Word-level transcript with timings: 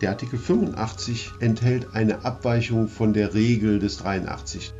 Der 0.00 0.10
Artikel 0.10 0.38
85 0.38 1.32
enthält 1.40 1.94
eine 1.94 2.24
Abweichung 2.24 2.88
von 2.88 3.12
der 3.12 3.32
Regel 3.32 3.78
des 3.78 3.96
83. 3.98 4.74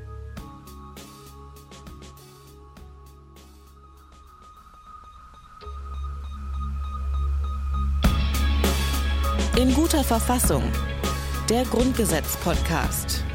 In 9.58 9.72
guter 9.72 10.04
Verfassung. 10.04 10.62
Der 11.48 11.64
Grundgesetz-Podcast. 11.64 13.25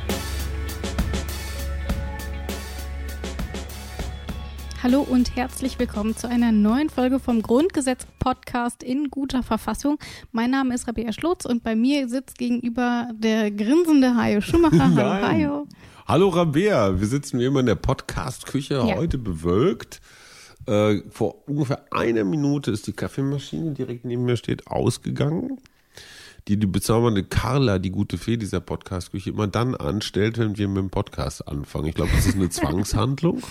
Hallo 4.83 5.01
und 5.01 5.35
herzlich 5.35 5.77
willkommen 5.77 6.17
zu 6.17 6.27
einer 6.27 6.51
neuen 6.51 6.89
Folge 6.89 7.19
vom 7.19 7.43
Grundgesetz-Podcast 7.43 8.81
in 8.81 9.11
guter 9.11 9.43
Verfassung. 9.43 9.99
Mein 10.31 10.49
Name 10.49 10.73
ist 10.73 10.87
Rabea 10.87 11.13
Schlotz 11.13 11.45
und 11.45 11.63
bei 11.63 11.75
mir 11.75 12.09
sitzt 12.09 12.39
gegenüber 12.39 13.07
der 13.13 13.51
grinsende 13.51 14.15
Hajo 14.15 14.41
Schumacher. 14.41 14.95
Hallo 14.95 15.27
Hajo. 15.27 15.67
Hallo 16.07 16.29
Rabea, 16.29 16.99
wir 16.99 17.05
sitzen 17.05 17.39
wie 17.39 17.45
immer 17.45 17.59
in 17.59 17.67
der 17.67 17.75
Podcast-Küche, 17.75 18.73
ja. 18.73 18.95
heute 18.95 19.19
bewölkt. 19.19 20.01
Äh, 20.65 21.01
vor 21.11 21.47
ungefähr 21.47 21.85
einer 21.91 22.23
Minute 22.23 22.71
ist 22.71 22.87
die 22.87 22.93
Kaffeemaschine, 22.93 23.69
die 23.69 23.75
direkt 23.75 24.03
neben 24.03 24.25
mir 24.25 24.35
steht, 24.35 24.65
ausgegangen 24.65 25.59
die 26.47 26.57
die 26.57 26.67
bezaubernde 26.67 27.23
Carla, 27.23 27.79
die 27.79 27.91
gute 27.91 28.17
Fee 28.17 28.37
dieser 28.37 28.59
Podcast-Küche, 28.59 29.29
immer 29.29 29.47
dann 29.47 29.75
anstellt, 29.75 30.37
wenn 30.37 30.57
wir 30.57 30.67
mit 30.67 30.77
dem 30.77 30.89
Podcast 30.89 31.47
anfangen. 31.47 31.87
Ich 31.87 31.95
glaube, 31.95 32.11
das 32.15 32.25
ist 32.25 32.35
eine 32.35 32.49
Zwangshandlung. 32.51 33.41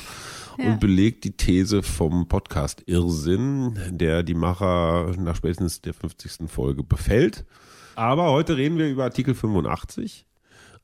Ja. 0.59 0.73
und 0.73 0.81
belegt 0.81 1.25
die 1.25 1.37
These 1.37 1.83
vom 1.83 2.27
Podcast 2.29 2.83
Irrsinn, 2.87 3.79
der 3.93 4.23
die 4.25 4.35
Macher 4.35 5.15
nach 5.17 5.37
spätestens 5.37 5.81
der 5.81 5.95
50. 5.95 6.51
Folge 6.51 6.83
befällt. 6.83 7.47
Aber 7.95 8.31
heute 8.31 8.57
reden 8.57 8.77
wir 8.77 8.91
über 8.91 9.05
Artikel 9.05 9.35
85. 9.35 10.27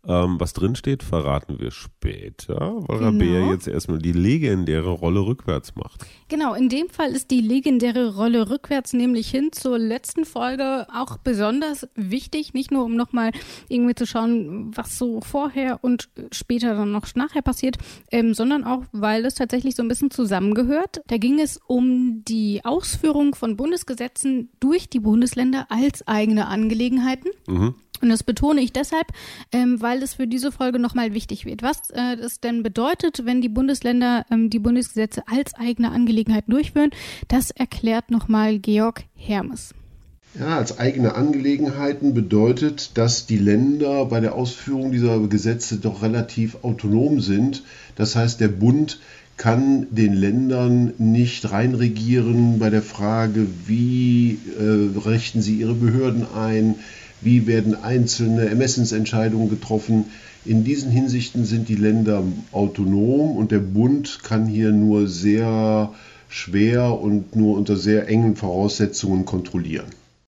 Ähm, 0.09 0.39
was 0.39 0.53
drinsteht, 0.53 1.03
verraten 1.03 1.59
wir 1.59 1.71
später, 1.71 2.75
weil 2.87 2.99
genau. 2.99 3.11
Rabea 3.11 3.51
jetzt 3.51 3.67
erstmal 3.67 3.99
die 3.99 4.13
legendäre 4.13 4.91
Rolle 4.91 5.21
rückwärts 5.21 5.75
macht. 5.75 6.05
Genau, 6.29 6.55
in 6.55 6.69
dem 6.69 6.89
Fall 6.89 7.11
ist 7.11 7.31
die 7.31 7.41
legendäre 7.41 8.15
Rolle 8.15 8.51
rückwärts 8.51 8.93
nämlich 8.93 9.29
hin 9.31 9.51
zur 9.53 9.79
letzten 9.79 10.25
Folge 10.25 10.87
auch 10.95 11.19
besonders 11.19 11.89
wichtig, 11.95 12.55
nicht 12.55 12.71
nur 12.71 12.85
um 12.85 12.97
nochmal 12.97 13.33
irgendwie 13.69 13.95
zu 13.95 14.07
schauen, 14.07 14.77
was 14.77 14.99
so 14.99 15.21
vorher 15.21 15.83
und 15.83 16.09
später 16.33 16.75
dann 16.75 16.93
noch 16.93 17.07
nachher 17.15 17.43
passiert, 17.43 17.77
ähm, 18.11 18.35
sondern 18.35 18.65
auch, 18.65 18.85
weil 18.93 19.25
es 19.25 19.35
tatsächlich 19.35 19.75
so 19.75 19.83
ein 19.83 19.89
bisschen 19.89 20.11
zusammengehört. 20.11 21.01
Da 21.07 21.17
ging 21.17 21.41
es 21.41 21.59
um 21.67 22.25
die 22.25 22.65
Ausführung 22.65 23.35
von 23.35 23.57
Bundesgesetzen 23.57 24.51
durch 24.61 24.89
die 24.89 25.01
Bundesländer 25.01 25.67
als 25.69 26.07
eigene 26.07 26.47
Angelegenheiten. 26.47 27.31
Mhm. 27.47 27.75
Und 28.01 28.09
das 28.09 28.23
betone 28.23 28.61
ich 28.61 28.73
deshalb, 28.73 29.07
ähm, 29.53 29.81
weil 29.81 30.03
es 30.03 30.15
für 30.15 30.27
diese 30.27 30.53
Folge 30.53 30.79
nochmal 30.79 31.15
wichtig 31.15 31.45
wird. 31.45 31.63
Was 31.63 31.91
äh, 31.91 32.17
es 32.21 32.41
denn 32.41 32.63
bedeutet, 32.63 33.25
wenn 33.25 33.41
die 33.41 33.49
Bundesländer 33.49 34.25
ähm, 34.31 34.51
die 34.51 34.59
Bundesgesetze 34.59 35.23
als 35.27 35.55
eigene 35.55 35.91
Angelegenheit 35.91 36.45
durchführen, 36.49 36.91
das 37.29 37.51
erklärt 37.51 38.11
nochmal 38.11 38.59
Georg 38.59 39.05
Hermes. 39.15 39.75
Ja, 40.39 40.59
als 40.59 40.79
eigene 40.79 41.15
Angelegenheiten 41.15 42.13
bedeutet, 42.13 42.99
dass 42.99 43.27
die 43.27 43.39
Länder 43.39 44.05
bei 44.05 44.21
der 44.21 44.35
Ausführung 44.35 44.93
dieser 44.93 45.19
Gesetze 45.29 45.79
doch 45.79 46.03
relativ 46.03 46.59
autonom 46.63 47.21
sind. 47.21 47.63
Das 47.95 48.17
heißt, 48.17 48.41
der 48.41 48.49
Bund 48.49 48.99
kann 49.39 49.87
den 49.91 50.13
Ländern 50.13 50.93
nicht 50.99 51.51
reinregieren 51.51 52.59
bei 52.59 52.71
der 52.71 52.83
Frage, 52.83 53.47
wie 53.67 54.39
äh, 54.59 54.99
richten 55.09 55.41
sie 55.41 55.57
ihre 55.57 55.75
Behörden 55.75 56.27
ein, 56.35 56.77
wie 57.21 57.47
werden 57.47 57.75
einzelne 57.75 58.49
Ermessensentscheidungen 58.49 59.49
getroffen. 59.49 60.07
In 60.45 60.65
diesen 60.65 60.91
Hinsichten 60.91 61.45
sind 61.45 61.69
die 61.69 61.77
Länder 61.77 62.23
autonom 62.53 63.37
und 63.37 63.51
der 63.51 63.59
Bund 63.59 64.21
kann 64.23 64.47
hier 64.47 64.73
nur 64.73 65.09
sehr 65.09 65.93
schwer 66.29 67.01
und 67.01 67.35
nur 67.35 67.57
unter 67.57 67.77
sehr 67.77 68.09
engen 68.09 68.37
Voraussetzungen 68.37 69.25
kontrollieren. 69.25 69.87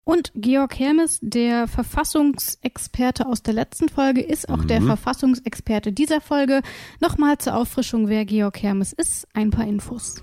Und 0.05 0.33
Georg 0.35 0.79
Hermes, 0.79 1.19
der 1.23 1.69
Verfassungsexperte 1.69 3.27
aus 3.27 3.43
der 3.43 3.55
letzten 3.55 3.89
Folge, 3.89 4.21
ist 4.23 4.49
auch 4.49 4.65
mhm. 4.65 4.67
der 4.67 4.83
Verfassungsexperte 4.83 5.93
dieser 5.93 6.21
Folge. 6.21 6.63
Nochmal 7.01 7.39
zur 7.39 7.55
Auffrischung, 7.55 8.09
wer 8.09 8.25
Georg 8.25 8.61
Hermes 8.63 8.93
ist, 8.93 9.29
ein 9.35 9.51
paar 9.51 9.69
Infos. 9.69 10.23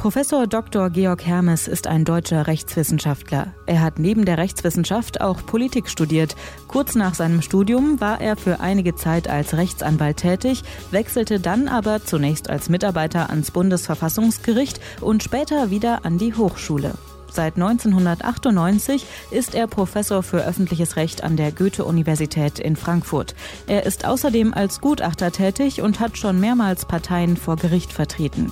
Professor 0.00 0.46
Dr. 0.46 0.88
Georg 0.88 1.26
Hermes 1.26 1.68
ist 1.68 1.86
ein 1.86 2.06
deutscher 2.06 2.46
Rechtswissenschaftler. 2.46 3.52
Er 3.66 3.82
hat 3.82 3.98
neben 3.98 4.24
der 4.24 4.38
Rechtswissenschaft 4.38 5.20
auch 5.20 5.44
Politik 5.44 5.90
studiert. 5.90 6.36
Kurz 6.68 6.94
nach 6.94 7.12
seinem 7.12 7.42
Studium 7.42 8.00
war 8.00 8.18
er 8.18 8.36
für 8.36 8.60
einige 8.60 8.94
Zeit 8.94 9.28
als 9.28 9.52
Rechtsanwalt 9.52 10.16
tätig, 10.16 10.62
wechselte 10.90 11.38
dann 11.38 11.68
aber 11.68 12.02
zunächst 12.02 12.48
als 12.48 12.70
Mitarbeiter 12.70 13.28
ans 13.28 13.50
Bundesverfassungsgericht 13.50 14.80
und 15.02 15.22
später 15.22 15.68
wieder 15.68 16.06
an 16.06 16.16
die 16.16 16.32
Hochschule. 16.32 16.94
Seit 17.30 17.56
1998 17.56 19.04
ist 19.30 19.54
er 19.54 19.66
Professor 19.66 20.22
für 20.22 20.46
öffentliches 20.46 20.96
Recht 20.96 21.22
an 21.22 21.36
der 21.36 21.52
Goethe-Universität 21.52 22.58
in 22.58 22.76
Frankfurt. 22.76 23.34
Er 23.66 23.84
ist 23.84 24.06
außerdem 24.06 24.54
als 24.54 24.80
Gutachter 24.80 25.30
tätig 25.30 25.82
und 25.82 26.00
hat 26.00 26.16
schon 26.16 26.40
mehrmals 26.40 26.86
Parteien 26.86 27.36
vor 27.36 27.56
Gericht 27.56 27.92
vertreten. 27.92 28.50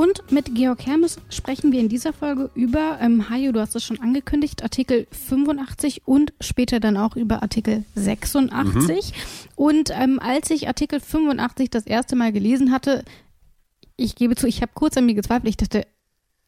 Und 0.00 0.32
mit 0.32 0.54
Georg 0.54 0.86
Hermes 0.86 1.18
sprechen 1.28 1.72
wir 1.72 1.80
in 1.80 1.90
dieser 1.90 2.14
Folge 2.14 2.48
über, 2.54 2.96
ähm, 3.02 3.28
Hajo, 3.28 3.52
du 3.52 3.60
hast 3.60 3.76
es 3.76 3.84
schon 3.84 4.00
angekündigt, 4.00 4.62
Artikel 4.62 5.06
85 5.10 6.06
und 6.06 6.32
später 6.40 6.80
dann 6.80 6.96
auch 6.96 7.16
über 7.16 7.42
Artikel 7.42 7.84
86. 7.96 9.12
Mhm. 9.12 9.14
Und 9.56 9.90
ähm, 9.92 10.18
als 10.18 10.48
ich 10.50 10.68
Artikel 10.68 11.00
85 11.00 11.68
das 11.68 11.86
erste 11.86 12.16
Mal 12.16 12.32
gelesen 12.32 12.72
hatte, 12.72 13.04
ich 13.98 14.14
gebe 14.14 14.36
zu, 14.36 14.46
ich 14.46 14.62
habe 14.62 14.72
kurz 14.74 14.96
an 14.96 15.04
mir 15.04 15.12
gezweifelt, 15.12 15.50
ich 15.50 15.58
dachte, 15.58 15.86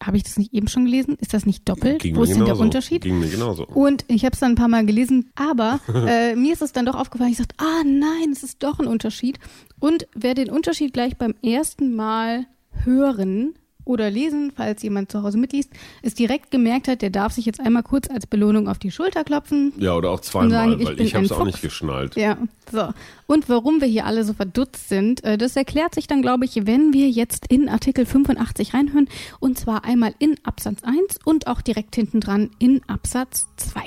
habe 0.03 0.17
ich 0.17 0.23
das 0.23 0.39
nicht 0.39 0.55
eben 0.55 0.69
schon 0.69 0.87
gelesen? 0.87 1.19
Ist 1.21 1.35
das 1.35 1.45
nicht 1.45 1.69
doppelt? 1.69 2.01
Ging 2.01 2.17
Wo 2.17 2.23
ist 2.23 2.35
denn 2.35 2.47
der 2.47 2.59
Unterschied? 2.59 3.03
Ging 3.03 3.21
mir 3.21 3.29
genauso. 3.29 3.67
Und 3.67 4.07
ich 4.09 4.25
habe 4.25 4.33
es 4.33 4.41
dann 4.41 4.53
ein 4.53 4.57
paar 4.57 4.69
Mal 4.69 4.87
gelesen, 4.87 5.31
aber 5.35 5.79
äh, 6.09 6.35
mir 6.37 6.55
ist 6.55 6.63
es 6.63 6.73
dann 6.73 6.87
doch 6.87 6.95
aufgefallen, 6.95 7.33
ich 7.33 7.37
sagte, 7.37 7.57
ah 7.59 7.83
nein, 7.85 8.31
es 8.33 8.43
ist 8.43 8.63
doch 8.63 8.79
ein 8.79 8.87
Unterschied. 8.87 9.39
Und 9.79 10.09
wer 10.15 10.33
den 10.33 10.49
Unterschied 10.49 10.95
gleich 10.95 11.19
beim 11.19 11.35
ersten 11.43 11.95
Mal 11.95 12.47
hören 12.85 13.55
oder 13.85 14.11
lesen, 14.11 14.53
falls 14.55 14.83
jemand 14.83 15.11
zu 15.11 15.23
Hause 15.23 15.39
mitliest, 15.39 15.71
es 16.03 16.15
direkt 16.15 16.51
gemerkt 16.51 16.89
hat, 16.89 17.03
der 17.03 17.11
darf 17.11 17.33
sich 17.33 17.47
jetzt 17.47 17.61
einmal 17.61 17.83
kurz 17.83 18.09
als 18.09 18.27
Belohnung 18.27 18.69
auf 18.69 18.79
die 18.79 18.91
Schulter 18.91 19.25
klopfen. 19.25 19.73
Ja, 19.77 19.95
oder 19.95 20.11
auch 20.11 20.21
zweimal, 20.21 20.51
sagen, 20.51 20.81
ich 20.81 20.87
weil 20.87 21.01
ich 21.01 21.15
habe 21.15 21.25
es 21.25 21.33
auch 21.33 21.45
nicht 21.45 21.63
geschnallt. 21.63 22.17
Ja, 22.17 22.39
so. 22.71 22.91
Und 23.27 23.49
warum 23.49 23.81
wir 23.81 23.89
hier 23.89 24.07
alle 24.07 24.25
so 24.25 24.35
verdutzt 24.35 24.89
sind, 24.89 25.25
äh, 25.25 25.37
das 25.37 25.57
erklärt 25.57 25.95
sich 25.95 26.07
dann, 26.07 26.23
glaube 26.23 26.45
ich, 26.45 26.67
wenn 26.67 26.93
wir 26.93 27.11
jetzt 27.11 27.47
in 27.49 27.69
Artikel 27.69 28.07
85 28.07 28.75
reinhören. 28.75 29.09
Und 29.41 29.59
zwar 29.59 29.85
einmal 29.85 30.15
in 30.19 30.37
Absatz 30.45 30.83
1 30.85 31.19
und 31.25 31.47
auch 31.47 31.61
direkt 31.61 31.95
hinten 31.97 32.21
dran 32.21 32.51
in 32.59 32.83
Absatz 32.87 33.49
2. 33.57 33.81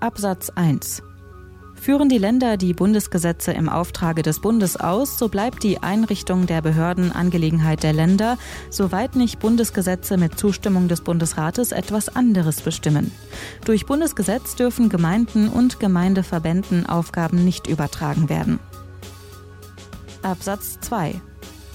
Absatz 0.00 0.50
1 0.50 1.02
Führen 1.82 2.08
die 2.08 2.18
Länder 2.18 2.56
die 2.58 2.74
Bundesgesetze 2.74 3.50
im 3.50 3.68
Auftrage 3.68 4.22
des 4.22 4.40
Bundes 4.40 4.76
aus, 4.76 5.18
so 5.18 5.28
bleibt 5.28 5.64
die 5.64 5.82
Einrichtung 5.82 6.46
der 6.46 6.62
Behörden 6.62 7.10
Angelegenheit 7.10 7.82
der 7.82 7.92
Länder, 7.92 8.38
soweit 8.70 9.16
nicht 9.16 9.40
Bundesgesetze 9.40 10.16
mit 10.16 10.38
Zustimmung 10.38 10.86
des 10.86 11.00
Bundesrates 11.00 11.72
etwas 11.72 12.08
anderes 12.08 12.60
bestimmen. 12.60 13.10
Durch 13.64 13.84
Bundesgesetz 13.84 14.54
dürfen 14.54 14.90
Gemeinden 14.90 15.48
und 15.48 15.80
Gemeindeverbänden 15.80 16.86
Aufgaben 16.86 17.44
nicht 17.44 17.66
übertragen 17.66 18.28
werden. 18.28 18.60
Absatz 20.22 20.78
2 20.82 21.20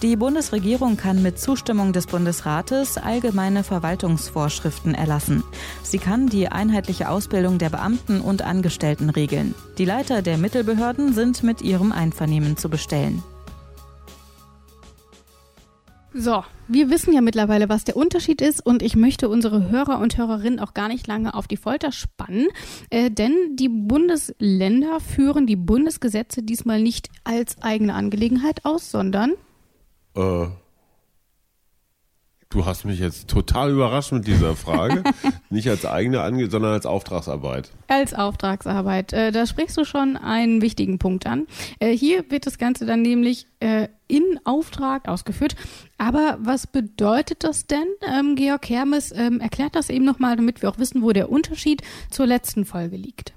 die 0.04 0.16
Bundesregierung 0.16 0.96
kann 0.96 1.24
mit 1.24 1.40
Zustimmung 1.40 1.92
des 1.92 2.06
Bundesrates 2.06 2.98
allgemeine 2.98 3.64
Verwaltungsvorschriften 3.64 4.94
erlassen. 4.94 5.44
Sie 5.82 5.98
kann 5.98 6.28
die 6.28 6.50
einheitliche 6.50 7.10
Ausbildung 7.10 7.58
der 7.58 7.70
Beamten 7.70 8.22
und 8.22 8.44
Angestellten 8.44 9.10
regeln. 9.10 9.56
Die 9.80 9.86
Leiter 9.86 10.22
der 10.22 10.38
Mittelbehörden 10.38 11.14
sind 11.14 11.42
mit 11.42 11.64
ihrem 11.64 11.92
Einvernehmen 11.92 12.58
zu 12.58 12.70
bestellen. 12.70 13.24
So, 16.14 16.44
wir 16.68 16.90
wissen 16.90 17.14
ja 17.14 17.22
mittlerweile, 17.22 17.70
was 17.70 17.84
der 17.84 17.96
Unterschied 17.96 18.42
ist 18.42 18.66
und 18.66 18.82
ich 18.82 18.96
möchte 18.96 19.30
unsere 19.30 19.70
Hörer 19.70 20.00
und 20.00 20.18
Hörerinnen 20.18 20.60
auch 20.60 20.74
gar 20.74 20.88
nicht 20.88 21.06
lange 21.06 21.34
auf 21.34 21.48
die 21.48 21.58
Folter 21.58 21.92
spannen, 21.92 22.48
äh, 22.90 23.12
denn 23.12 23.56
die 23.56 23.70
Bundesländer 23.70 25.00
führen 25.00 25.46
die 25.46 25.56
Bundesgesetze 25.56 26.42
diesmal 26.42 26.82
nicht 26.82 27.10
als 27.24 27.62
eigene 27.62 27.94
Angelegenheit 27.94 28.66
aus, 28.66 28.90
sondern 28.90 29.34
äh, 30.18 30.48
Du 32.50 32.66
hast 32.66 32.86
mich 32.86 33.00
jetzt 33.00 33.28
total 33.28 33.72
überrascht 33.72 34.14
mit 34.14 34.26
dieser 34.26 34.56
Frage. 34.56 35.04
Nicht 35.50 35.68
als 35.68 35.86
eigene, 35.86 36.22
Ange 36.22 36.50
sondern 36.50 36.72
als 36.72 36.86
Auftragsarbeit. 36.86 37.72
Als 37.88 38.14
Auftragsarbeit. 38.14 39.12
Äh, 39.12 39.32
da 39.32 39.46
sprichst 39.46 39.76
du 39.76 39.84
schon 39.84 40.16
einen 40.16 40.62
wichtigen 40.62 40.98
Punkt 40.98 41.28
an. 41.28 41.48
Äh, 41.80 41.92
hier 41.92 42.24
wird 42.32 42.46
das 42.46 42.58
Ganze 42.58 42.86
dann 42.86 43.02
nämlich 43.02 43.48
äh, 43.60 43.90
in 44.08 44.40
Auftrag 44.46 45.10
ausgeführt. 45.10 45.58
Aber 45.98 46.38
was 46.40 46.68
bedeutet 46.68 47.44
das 47.44 47.68
denn? 47.68 47.88
Ähm, 48.02 48.36
Georg 48.36 48.70
Hermes 48.70 49.12
ähm, 49.12 49.42
erklärt 49.42 49.76
das 49.76 49.90
eben 49.90 50.06
nochmal, 50.06 50.38
damit 50.38 50.62
wir 50.62 50.70
auch 50.70 50.80
wissen, 50.80 51.02
wo 51.02 51.12
der 51.12 51.30
Unterschied 51.30 51.82
zur 52.10 52.28
letzten 52.28 52.64
Folge 52.64 52.96
liegt. 52.96 53.34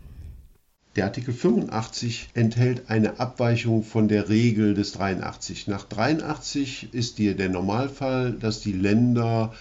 Der 1.00 1.06
Artikel 1.06 1.32
85 1.32 2.29
enthält 2.35 2.91
eine 2.91 3.20
Abweichung 3.20 3.85
von 3.85 4.06
der 4.06 4.29
Regel 4.29 4.75
des 4.75 4.93
83. 4.93 5.67
Nach 5.67 5.85
83 5.85 6.93
ist 6.93 7.17
die, 7.17 7.35
der 7.35 7.49
Normalfall, 7.49 8.32
dass 8.32 8.61
die 8.61 8.73
Länder 8.73 9.55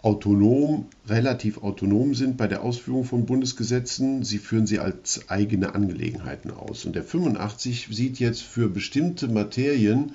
autonom, 0.00 0.86
relativ 1.06 1.58
autonom 1.58 2.14
sind 2.14 2.38
bei 2.38 2.46
der 2.46 2.62
Ausführung 2.62 3.04
von 3.04 3.26
Bundesgesetzen. 3.26 4.24
Sie 4.24 4.38
führen 4.38 4.66
sie 4.66 4.78
als 4.78 5.28
eigene 5.28 5.74
Angelegenheiten 5.74 6.50
aus. 6.50 6.86
Und 6.86 6.96
der 6.96 7.04
85 7.04 7.88
sieht 7.90 8.18
jetzt 8.18 8.40
für 8.40 8.70
bestimmte 8.70 9.28
Materien, 9.28 10.14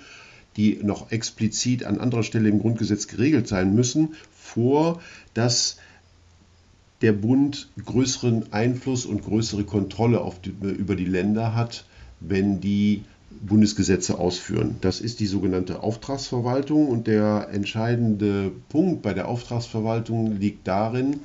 die 0.57 0.79
noch 0.81 1.11
explizit 1.11 1.83
an 1.83 1.99
anderer 1.99 2.23
Stelle 2.23 2.49
im 2.49 2.57
Grundgesetz 2.57 3.05
geregelt 3.05 3.47
sein 3.47 3.75
müssen, 3.75 4.15
vor, 4.33 4.99
dass 5.35 5.77
der 7.01 7.13
Bund 7.13 7.69
größeren 7.83 8.51
Einfluss 8.51 9.05
und 9.05 9.23
größere 9.23 9.63
Kontrolle 9.63 10.21
die, 10.43 10.49
über 10.49 10.95
die 10.95 11.05
Länder 11.05 11.55
hat, 11.55 11.85
wenn 12.19 12.59
die 12.59 13.03
Bundesgesetze 13.41 14.17
ausführen. 14.17 14.77
Das 14.81 14.99
ist 14.99 15.19
die 15.19 15.27
sogenannte 15.27 15.81
Auftragsverwaltung 15.81 16.87
und 16.87 17.07
der 17.07 17.49
entscheidende 17.51 18.51
Punkt 18.69 19.01
bei 19.01 19.13
der 19.13 19.27
Auftragsverwaltung 19.27 20.37
liegt 20.37 20.67
darin, 20.67 21.21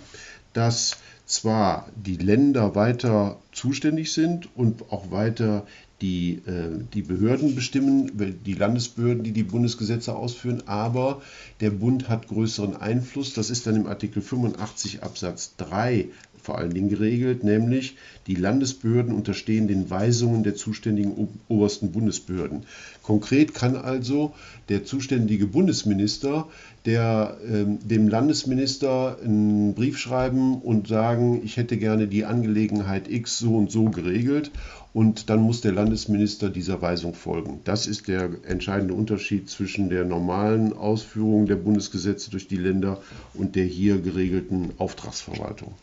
dass 0.52 0.98
zwar 1.26 1.88
die 1.96 2.16
Länder 2.16 2.74
weiter 2.74 3.38
zuständig 3.52 4.12
sind 4.12 4.48
und 4.56 4.92
auch 4.92 5.10
weiter 5.10 5.66
die, 6.00 6.43
äh, 6.46 6.79
die 6.93 7.02
Behörden 7.02 7.55
bestimmen, 7.55 8.11
die 8.44 8.55
Landesbehörden, 8.55 9.23
die 9.23 9.32
die 9.32 9.44
Bundesgesetze 9.44 10.14
ausführen, 10.14 10.62
aber 10.67 11.23
der 11.61 11.70
Bund 11.70 12.08
hat 12.08 12.29
größeren 12.29 12.76
Einfluss. 12.76 13.35
Das 13.35 13.50
ist 13.50 13.67
dann 13.67 13.76
im 13.76 13.87
Artikel 13.87 14.23
85 14.23 15.02
Absatz 15.02 15.55
3 15.56 16.08
vor 16.44 16.58
allen 16.58 16.75
Dingen 16.75 16.91
geregelt, 16.91 17.43
nämlich 17.43 17.96
die 18.26 18.35
Landesbehörden 18.35 19.14
unterstehen 19.14 19.67
den 19.67 19.88
Weisungen 19.88 20.44
der 20.44 20.55
zuständigen 20.55 21.29
obersten 21.49 21.91
Bundesbehörden. 21.91 22.64
Konkret 23.02 23.55
kann 23.55 23.76
also 23.76 24.35
der 24.69 24.85
zuständige 24.85 25.46
Bundesminister 25.46 26.46
der, 26.85 27.38
äh, 27.49 27.64
dem 27.87 28.08
Landesminister 28.08 29.17
einen 29.25 29.75
Brief 29.75 29.96
schreiben 29.99 30.61
und 30.61 30.87
sagen, 30.87 31.41
ich 31.43 31.56
hätte 31.56 31.79
gerne 31.79 32.08
die 32.08 32.26
Angelegenheit 32.26 33.11
X 33.11 33.38
so 33.38 33.56
und 33.56 33.70
so 33.70 33.87
geregelt 33.87 34.50
und 34.93 35.29
dann 35.29 35.41
muss 35.41 35.61
der 35.61 35.73
Landesminister 35.73 36.50
dieser 36.50 36.81
Weisung 36.81 37.14
folgen. 37.14 37.61
Das 37.64 37.87
ist 37.87 38.06
der 38.06 38.31
entscheidende 38.46 38.94
Unterschied 38.94 39.50
zwischen 39.50 39.88
der 39.88 40.05
normalen 40.05 40.73
Ausführung 40.73 41.46
der 41.46 41.56
Bundesgesetze 41.56 42.31
durch 42.31 42.49
die 42.49 42.56
Länder 42.56 43.00
und 43.35 43.56
der 43.56 43.64
hier 43.64 44.00
geregelten 44.00 44.70
Auftragsverwaltung. 44.79 45.75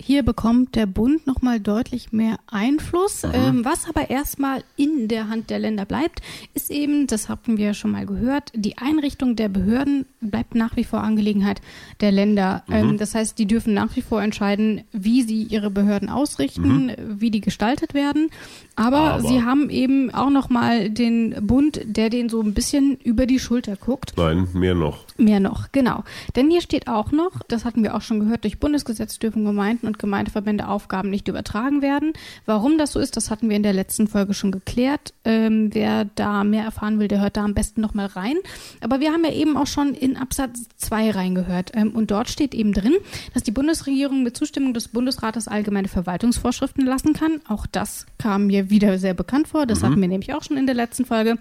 Hier 0.00 0.22
bekommt 0.22 0.76
der 0.76 0.86
Bund 0.86 1.26
nochmal 1.26 1.58
deutlich 1.58 2.12
mehr 2.12 2.36
Einfluss. 2.46 3.24
Ähm, 3.24 3.64
was 3.64 3.88
aber 3.88 4.10
erstmal 4.10 4.62
in 4.76 5.08
der 5.08 5.28
Hand 5.28 5.50
der 5.50 5.58
Länder 5.58 5.84
bleibt, 5.84 6.20
ist 6.54 6.70
eben, 6.70 7.08
das 7.08 7.28
hatten 7.28 7.56
wir 7.56 7.74
schon 7.74 7.90
mal 7.90 8.06
gehört, 8.06 8.52
die 8.54 8.78
Einrichtung 8.78 9.34
der 9.34 9.48
Behörden 9.48 10.06
bleibt 10.20 10.54
nach 10.54 10.76
wie 10.76 10.84
vor 10.84 11.00
Angelegenheit 11.00 11.60
der 12.00 12.12
Länder. 12.12 12.62
Mhm. 12.68 12.74
Ähm, 12.74 12.98
das 12.98 13.16
heißt, 13.16 13.36
die 13.40 13.46
dürfen 13.46 13.74
nach 13.74 13.96
wie 13.96 14.02
vor 14.02 14.22
entscheiden, 14.22 14.84
wie 14.92 15.22
sie 15.22 15.42
ihre 15.42 15.68
Behörden 15.68 16.08
ausrichten, 16.08 16.86
mhm. 16.86 17.20
wie 17.20 17.32
die 17.32 17.40
gestaltet 17.40 17.92
werden. 17.92 18.30
Aber, 18.76 19.14
aber, 19.14 19.28
sie 19.28 19.42
haben 19.42 19.68
eben 19.68 20.14
auch 20.14 20.30
nochmal 20.30 20.90
den 20.90 21.34
Bund, 21.44 21.80
der 21.84 22.08
den 22.08 22.28
so 22.28 22.40
ein 22.40 22.54
bisschen 22.54 22.98
über 23.02 23.26
die 23.26 23.40
Schulter 23.40 23.74
guckt. 23.74 24.12
Nein, 24.16 24.46
mehr 24.54 24.76
noch. 24.76 25.04
Mehr 25.16 25.40
noch, 25.40 25.72
genau. 25.72 26.04
Denn 26.36 26.48
hier 26.48 26.60
steht 26.60 26.86
auch 26.86 27.10
noch, 27.10 27.32
das 27.48 27.64
hatten 27.64 27.82
wir 27.82 27.96
auch 27.96 28.02
schon 28.02 28.20
gehört, 28.20 28.44
durch 28.44 28.60
Bundesgesetz 28.60 29.18
dürfen 29.18 29.44
Gemeinden 29.44 29.87
und 29.88 29.98
Gemeindeverbände 29.98 30.68
Aufgaben 30.68 31.10
nicht 31.10 31.26
übertragen 31.26 31.82
werden. 31.82 32.12
Warum 32.46 32.78
das 32.78 32.92
so 32.92 33.00
ist, 33.00 33.16
das 33.16 33.30
hatten 33.30 33.48
wir 33.48 33.56
in 33.56 33.62
der 33.62 33.72
letzten 33.72 34.06
Folge 34.06 34.34
schon 34.34 34.52
geklärt. 34.52 35.12
Ähm, 35.24 35.70
wer 35.72 36.04
da 36.04 36.44
mehr 36.44 36.64
erfahren 36.64 37.00
will, 37.00 37.08
der 37.08 37.20
hört 37.20 37.36
da 37.36 37.44
am 37.44 37.54
besten 37.54 37.80
nochmal 37.80 38.06
rein. 38.06 38.36
Aber 38.80 39.00
wir 39.00 39.12
haben 39.12 39.24
ja 39.24 39.32
eben 39.32 39.56
auch 39.56 39.66
schon 39.66 39.94
in 39.94 40.16
Absatz 40.16 40.68
2 40.76 41.10
reingehört. 41.10 41.72
Ähm, 41.74 41.90
und 41.92 42.10
dort 42.10 42.28
steht 42.28 42.54
eben 42.54 42.72
drin, 42.72 42.94
dass 43.34 43.42
die 43.42 43.50
Bundesregierung 43.50 44.22
mit 44.22 44.36
Zustimmung 44.36 44.74
des 44.74 44.88
Bundesrates 44.88 45.48
allgemeine 45.48 45.88
Verwaltungsvorschriften 45.88 46.86
lassen 46.86 47.14
kann. 47.14 47.40
Auch 47.48 47.66
das 47.66 48.06
kam 48.18 48.46
mir 48.46 48.70
wieder 48.70 48.98
sehr 48.98 49.14
bekannt 49.14 49.48
vor. 49.48 49.66
Das 49.66 49.80
mhm. 49.80 49.86
hatten 49.86 50.00
wir 50.00 50.08
nämlich 50.08 50.34
auch 50.34 50.42
schon 50.42 50.56
in 50.56 50.66
der 50.66 50.74
letzten 50.74 51.04
Folge. 51.04 51.38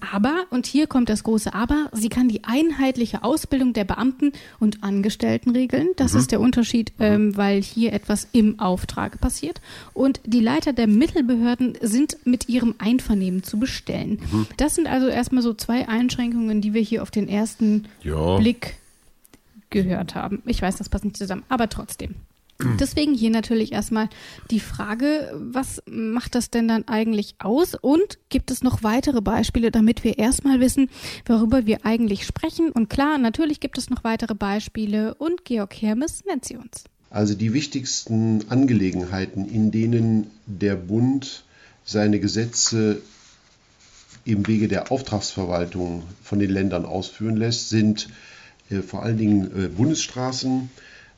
Aber, 0.00 0.44
und 0.50 0.66
hier 0.66 0.86
kommt 0.86 1.08
das 1.08 1.24
große 1.24 1.54
Aber, 1.54 1.88
sie 1.92 2.08
kann 2.08 2.28
die 2.28 2.44
einheitliche 2.44 3.22
Ausbildung 3.22 3.72
der 3.72 3.84
Beamten 3.84 4.32
und 4.58 4.82
Angestellten 4.82 5.50
regeln. 5.50 5.88
Das 5.96 6.12
mhm. 6.12 6.18
ist 6.18 6.32
der 6.32 6.40
Unterschied, 6.40 6.92
ähm, 6.98 7.36
weil 7.36 7.62
hier 7.62 7.92
etwas 7.92 8.28
im 8.32 8.58
Auftrag 8.60 9.20
passiert. 9.20 9.60
Und 9.94 10.20
die 10.24 10.40
Leiter 10.40 10.72
der 10.72 10.86
Mittelbehörden 10.86 11.78
sind 11.80 12.18
mit 12.24 12.48
ihrem 12.48 12.74
Einvernehmen 12.78 13.42
zu 13.42 13.58
bestellen. 13.58 14.20
Mhm. 14.30 14.46
Das 14.56 14.74
sind 14.74 14.86
also 14.86 15.08
erstmal 15.08 15.42
so 15.42 15.54
zwei 15.54 15.88
Einschränkungen, 15.88 16.60
die 16.60 16.74
wir 16.74 16.82
hier 16.82 17.02
auf 17.02 17.10
den 17.10 17.28
ersten 17.28 17.86
ja. 18.02 18.36
Blick 18.36 18.76
gehört 19.70 20.14
haben. 20.14 20.42
Ich 20.46 20.62
weiß, 20.62 20.76
das 20.76 20.88
passt 20.88 21.04
nicht 21.04 21.16
zusammen, 21.16 21.44
aber 21.48 21.68
trotzdem. 21.68 22.14
Deswegen 22.80 23.14
hier 23.14 23.30
natürlich 23.30 23.72
erstmal 23.72 24.08
die 24.50 24.60
Frage, 24.60 25.32
was 25.34 25.82
macht 25.86 26.34
das 26.34 26.50
denn 26.50 26.68
dann 26.68 26.88
eigentlich 26.88 27.34
aus? 27.38 27.74
Und 27.74 28.18
gibt 28.28 28.50
es 28.50 28.62
noch 28.62 28.82
weitere 28.82 29.20
Beispiele, 29.20 29.70
damit 29.70 30.04
wir 30.04 30.18
erstmal 30.18 30.60
wissen, 30.60 30.88
worüber 31.26 31.66
wir 31.66 31.84
eigentlich 31.84 32.24
sprechen? 32.24 32.70
Und 32.72 32.88
klar, 32.88 33.18
natürlich 33.18 33.60
gibt 33.60 33.78
es 33.78 33.90
noch 33.90 34.04
weitere 34.04 34.34
Beispiele 34.34 35.14
und 35.14 35.44
Georg 35.44 35.74
Hermes 35.74 36.24
nennt 36.24 36.44
sie 36.44 36.56
uns. 36.56 36.84
Also 37.10 37.34
die 37.34 37.52
wichtigsten 37.52 38.44
Angelegenheiten, 38.48 39.46
in 39.46 39.70
denen 39.70 40.30
der 40.46 40.76
Bund 40.76 41.44
seine 41.84 42.20
Gesetze 42.20 43.00
im 44.24 44.46
Wege 44.46 44.66
der 44.66 44.90
Auftragsverwaltung 44.90 46.02
von 46.22 46.38
den 46.38 46.50
Ländern 46.50 46.84
ausführen 46.84 47.36
lässt, 47.36 47.68
sind 47.68 48.08
äh, 48.70 48.82
vor 48.82 49.02
allen 49.02 49.16
Dingen 49.16 49.44
äh, 49.56 49.68
Bundesstraßen, 49.68 50.68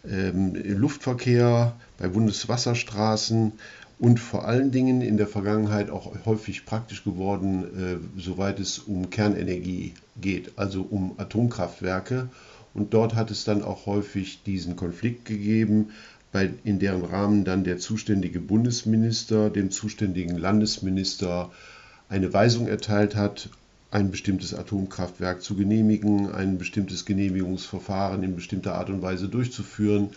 ähm, 0.09 0.55
Luftverkehr, 0.55 1.75
bei 1.99 2.09
Bundeswasserstraßen 2.09 3.53
und 3.99 4.21
vor 4.21 4.47
allen 4.47 4.71
Dingen 4.71 5.01
in 5.01 5.17
der 5.17 5.27
Vergangenheit 5.27 5.91
auch 5.91 6.13
häufig 6.25 6.65
praktisch 6.67 7.05
geworden, 7.05 7.65
äh, 7.65 8.21
soweit 8.21 8.61
es 8.61 8.79
um 8.79 9.11
Kernenergie 9.11 9.95
geht, 10.21 10.53
also 10.57 10.83
um 10.83 11.15
Atomkraftwerke. 11.19 12.29
Und 12.75 12.95
dort 12.95 13.15
hat 13.15 13.31
es 13.31 13.45
dann 13.45 13.63
auch 13.63 13.87
häufig 13.87 14.43
diesen 14.45 14.77
Konflikt 14.77 15.25
gegeben, 15.25 15.91
bei, 16.31 16.51
in 16.63 16.79
deren 16.79 17.05
Rahmen 17.05 17.45
dann 17.45 17.65
der 17.65 17.79
zuständige 17.79 18.39
Bundesminister 18.39 19.51
dem 19.51 19.71
zuständigen 19.71 20.37
Landesminister 20.37 21.51
eine 22.09 22.33
Weisung 22.33 22.69
erteilt 22.69 23.17
hat, 23.17 23.49
ein 23.91 24.11
bestimmtes 24.11 24.55
Atomkraftwerk 24.55 25.43
zu 25.43 25.57
genehmigen, 25.57 26.31
ein 26.31 26.59
bestimmtes 26.59 27.07
Genehmigungsverfahren 27.07 28.23
in 28.23 28.35
bestimmter 28.35 28.75
Art 28.75 28.91
und 28.91 29.03
Weise 29.03 29.29
durchzuführen 29.29 30.11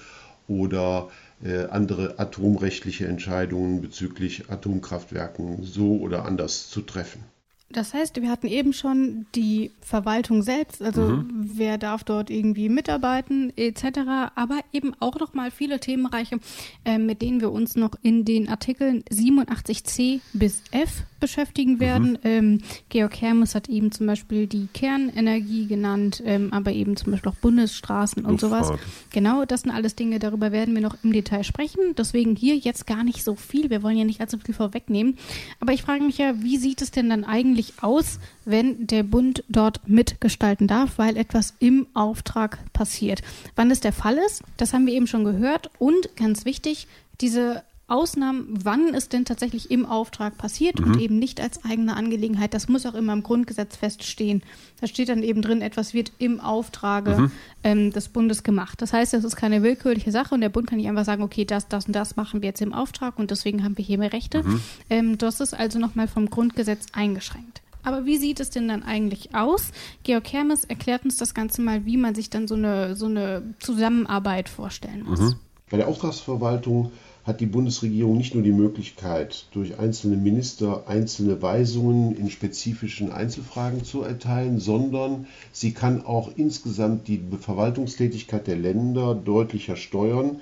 oder 0.47 1.09
äh, 1.43 1.65
andere 1.67 2.19
atomrechtliche 2.19 3.07
Entscheidungen 3.07 3.81
bezüglich 3.81 4.49
Atomkraftwerken 4.49 5.63
so 5.63 5.97
oder 5.97 6.25
anders 6.25 6.69
zu 6.69 6.81
treffen. 6.81 7.23
Das 7.71 7.93
heißt, 7.93 8.21
wir 8.21 8.29
hatten 8.29 8.47
eben 8.47 8.73
schon 8.73 9.25
die 9.33 9.71
Verwaltung 9.79 10.41
selbst, 10.41 10.81
also 10.81 11.01
mhm. 11.03 11.51
wer 11.55 11.77
darf 11.77 12.03
dort 12.03 12.29
irgendwie 12.29 12.67
mitarbeiten 12.69 13.53
etc., 13.55 13.99
aber 14.35 14.59
eben 14.73 14.93
auch 14.99 15.17
noch 15.19 15.33
mal 15.33 15.51
viele 15.51 15.79
Themenbereiche, 15.79 16.39
äh, 16.83 16.97
mit 16.97 17.21
denen 17.21 17.39
wir 17.39 17.51
uns 17.51 17.75
noch 17.75 17.91
in 18.01 18.25
den 18.25 18.49
Artikeln 18.49 19.03
87c 19.03 20.19
bis 20.33 20.63
f 20.71 21.03
beschäftigen 21.21 21.79
werden. 21.79 22.11
Mhm. 22.11 22.17
Ähm, 22.23 22.57
Georg 22.89 23.21
Hermes 23.21 23.55
hat 23.55 23.69
eben 23.69 23.93
zum 23.93 24.07
Beispiel 24.07 24.47
die 24.47 24.67
Kernenergie 24.73 25.67
genannt, 25.67 26.21
ähm, 26.25 26.51
aber 26.51 26.73
eben 26.73 26.97
zum 26.97 27.11
Beispiel 27.11 27.31
auch 27.31 27.35
Bundesstraßen 27.35 28.25
und 28.25 28.41
Luftfahrt. 28.41 28.65
sowas. 28.65 28.79
Genau, 29.11 29.45
das 29.45 29.61
sind 29.61 29.71
alles 29.71 29.95
Dinge, 29.95 30.19
darüber 30.19 30.51
werden 30.51 30.73
wir 30.73 30.81
noch 30.81 30.97
im 31.03 31.13
Detail 31.13 31.43
sprechen. 31.43 31.95
Deswegen 31.97 32.35
hier 32.35 32.57
jetzt 32.57 32.85
gar 32.85 33.05
nicht 33.05 33.23
so 33.23 33.35
viel. 33.35 33.69
Wir 33.69 33.83
wollen 33.83 33.97
ja 33.97 34.03
nicht 34.03 34.19
allzu 34.19 34.37
viel 34.39 34.55
vorwegnehmen. 34.55 35.17
Aber 35.61 35.71
ich 35.71 35.83
frage 35.83 36.03
mich 36.03 36.17
ja, 36.17 36.41
wie 36.41 36.57
sieht 36.57 36.81
es 36.81 36.91
denn 36.91 37.09
dann 37.09 37.23
eigentlich 37.23 37.75
aus, 37.81 38.19
wenn 38.43 38.87
der 38.87 39.03
Bund 39.03 39.43
dort 39.47 39.87
mitgestalten 39.87 40.67
darf, 40.67 40.97
weil 40.97 41.15
etwas 41.15 41.53
im 41.59 41.87
Auftrag 41.93 42.59
passiert? 42.73 43.21
Wann 43.55 43.71
es 43.71 43.79
der 43.79 43.93
Fall 43.93 44.17
ist, 44.17 44.43
das 44.57 44.73
haben 44.73 44.87
wir 44.87 44.93
eben 44.93 45.07
schon 45.07 45.23
gehört. 45.23 45.69
Und 45.77 46.15
ganz 46.15 46.45
wichtig, 46.45 46.87
diese 47.21 47.63
Ausnahmen, 47.91 48.47
wann 48.49 48.93
es 48.93 49.09
denn 49.09 49.25
tatsächlich 49.25 49.69
im 49.69 49.85
Auftrag 49.85 50.37
passiert 50.37 50.79
mhm. 50.79 50.87
und 50.87 51.01
eben 51.01 51.19
nicht 51.19 51.41
als 51.41 51.63
eigene 51.65 51.95
Angelegenheit. 51.95 52.53
Das 52.53 52.69
muss 52.69 52.85
auch 52.85 52.93
immer 52.93 53.11
im 53.11 53.21
Grundgesetz 53.21 53.75
feststehen. 53.75 54.41
Da 54.79 54.87
steht 54.87 55.09
dann 55.09 55.23
eben 55.23 55.41
drin, 55.41 55.61
etwas 55.61 55.93
wird 55.93 56.13
im 56.17 56.39
Auftrage 56.39 57.17
mhm. 57.17 57.31
ähm, 57.63 57.91
des 57.91 58.07
Bundes 58.07 58.43
gemacht. 58.43 58.81
Das 58.81 58.93
heißt, 58.93 59.13
das 59.13 59.25
ist 59.25 59.35
keine 59.35 59.61
willkürliche 59.61 60.11
Sache 60.11 60.33
und 60.33 60.41
der 60.41 60.49
Bund 60.49 60.67
kann 60.67 60.77
nicht 60.77 60.87
einfach 60.87 61.05
sagen, 61.05 61.21
okay, 61.21 61.43
das, 61.43 61.67
das 61.67 61.85
und 61.85 61.93
das 61.93 62.15
machen 62.15 62.41
wir 62.41 62.47
jetzt 62.47 62.61
im 62.61 62.73
Auftrag 62.73 63.19
und 63.19 63.29
deswegen 63.29 63.63
haben 63.63 63.77
wir 63.77 63.83
hier 63.83 63.97
mehr 63.97 64.13
Rechte. 64.13 64.43
Mhm. 64.43 64.61
Ähm, 64.89 65.17
das 65.17 65.41
ist 65.41 65.53
also 65.53 65.77
nochmal 65.77 66.07
vom 66.07 66.29
Grundgesetz 66.29 66.85
eingeschränkt. 66.93 67.61
Aber 67.83 68.05
wie 68.05 68.17
sieht 68.17 68.39
es 68.39 68.51
denn 68.51 68.67
dann 68.67 68.83
eigentlich 68.83 69.35
aus? 69.35 69.71
Georg 70.03 70.31
Hermes 70.31 70.63
erklärt 70.63 71.03
uns 71.03 71.17
das 71.17 71.33
Ganze 71.33 71.61
mal, 71.61 71.85
wie 71.85 71.97
man 71.97 72.15
sich 72.15 72.29
dann 72.29 72.47
so 72.47 72.55
eine, 72.55 72.95
so 72.95 73.07
eine 73.07 73.43
Zusammenarbeit 73.59 74.49
vorstellen 74.49 75.03
muss. 75.03 75.19
Mhm. 75.19 75.35
Bei 75.69 75.77
der 75.77 75.87
Auftragsverwaltung 75.87 76.91
hat 77.23 77.39
die 77.39 77.45
Bundesregierung 77.45 78.17
nicht 78.17 78.33
nur 78.33 78.43
die 78.43 78.51
Möglichkeit, 78.51 79.45
durch 79.51 79.77
einzelne 79.77 80.17
Minister 80.17 80.87
einzelne 80.87 81.41
Weisungen 81.41 82.15
in 82.15 82.31
spezifischen 82.31 83.11
Einzelfragen 83.11 83.83
zu 83.83 84.01
erteilen, 84.01 84.59
sondern 84.59 85.27
sie 85.51 85.71
kann 85.71 86.03
auch 86.03 86.31
insgesamt 86.35 87.07
die 87.07 87.21
Verwaltungstätigkeit 87.39 88.47
der 88.47 88.57
Länder 88.57 89.13
deutlicher 89.13 89.75
steuern 89.75 90.39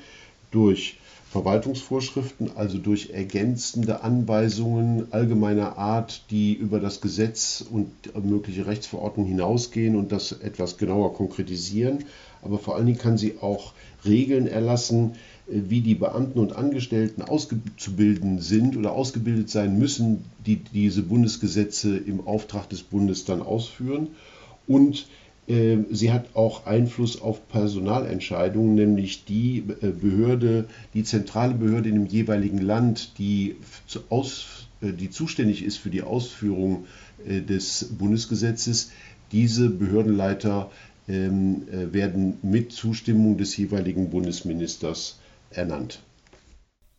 durch 0.52 0.98
Verwaltungsvorschriften, 1.32 2.52
also 2.56 2.80
durch 2.80 3.12
ergänzende 3.12 4.02
Anweisungen 4.02 5.14
allgemeiner 5.14 5.78
Art, 5.78 6.24
die 6.32 6.54
über 6.54 6.80
das 6.80 7.02
Gesetz 7.02 7.64
und 7.70 7.92
mögliche 8.26 8.66
Rechtsverordnungen 8.66 9.30
hinausgehen 9.30 9.96
und 9.96 10.12
das 10.12 10.32
etwas 10.32 10.78
genauer 10.78 11.14
konkretisieren. 11.14 12.06
Aber 12.42 12.58
vor 12.58 12.76
allen 12.76 12.88
Dingen 12.88 12.98
kann 12.98 13.20
sie 13.20 13.36
auch 13.42 13.74
Regeln 14.06 14.48
erlassen, 14.48 15.18
wie 15.52 15.82
die 15.82 15.96
Beamten 15.96 16.40
und 16.40 16.56
Angestellten 16.56 17.22
auszubilden 17.22 18.40
sind 18.40 18.78
oder 18.78 18.92
ausgebildet 18.92 19.50
sein 19.50 19.78
müssen, 19.78 20.26
die 20.46 20.58
diese 20.58 21.04
Bundesgesetze 21.04 21.98
im 21.98 22.26
Auftrag 22.28 22.70
des 22.70 22.84
Bundes 22.84 23.26
dann 23.26 23.42
ausführen. 23.42 24.10
Und 24.68 25.08
äh, 25.50 25.78
sie 25.90 26.12
hat 26.12 26.36
auch 26.36 26.68
Einfluss 26.68 27.20
auf 27.20 27.48
Personalentscheidungen, 27.50 28.76
nämlich 28.76 29.26
die 29.26 29.64
äh, 29.82 29.88
Behörde, 29.90 30.66
die 30.94 31.04
zentrale 31.04 31.56
Behörde 31.56 31.90
in 31.90 31.96
dem 31.96 32.06
jeweiligen 32.06 32.60
Land, 32.60 33.18
die, 33.18 33.56
aus, 34.10 34.68
äh, 34.82 34.94
die 34.94 35.10
zuständig 35.10 35.64
ist 35.64 35.78
für 35.78 35.90
die 35.90 36.04
Ausführung 36.04 36.86
des 37.26 37.90
Bundesgesetzes. 37.98 38.92
Diese 39.34 39.70
Behördenleiter 39.70 40.72
ähm, 41.10 41.64
werden 41.70 42.38
mit 42.44 42.72
Zustimmung 42.72 43.38
des 43.38 43.58
jeweiligen 43.58 44.10
Bundesministers 44.10 45.20
ernannt. 45.50 46.02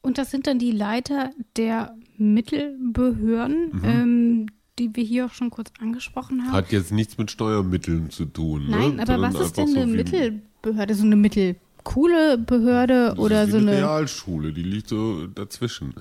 Und 0.02 0.18
das 0.18 0.30
sind 0.30 0.46
dann 0.46 0.58
die 0.58 0.72
Leiter 0.72 1.30
der 1.56 1.94
Mittelbehörden, 2.16 3.70
mhm. 3.72 3.84
ähm, 3.84 4.46
die 4.78 4.94
wir 4.96 5.04
hier 5.04 5.26
auch 5.26 5.32
schon 5.32 5.50
kurz 5.50 5.70
angesprochen 5.78 6.42
haben. 6.44 6.52
Hat 6.52 6.72
jetzt 6.72 6.90
nichts 6.90 7.18
mit 7.18 7.30
Steuermitteln 7.30 8.10
zu 8.10 8.24
tun. 8.24 8.66
Ne? 8.66 8.76
Nein, 8.76 9.00
aber 9.00 9.14
Sondern 9.14 9.34
was 9.34 9.40
ist 9.40 9.58
denn 9.58 9.76
eine 9.76 9.86
so 9.86 9.96
Mittelbehörde? 9.96 10.94
So 10.94 11.04
eine 11.04 11.16
mittelcoole 11.16 12.38
Behörde 12.38 13.14
oder 13.18 13.46
so 13.46 13.58
eine. 13.58 13.72
Realschule, 13.72 14.52
die 14.52 14.62
liegt 14.62 14.88
so 14.88 15.26
dazwischen. 15.26 15.94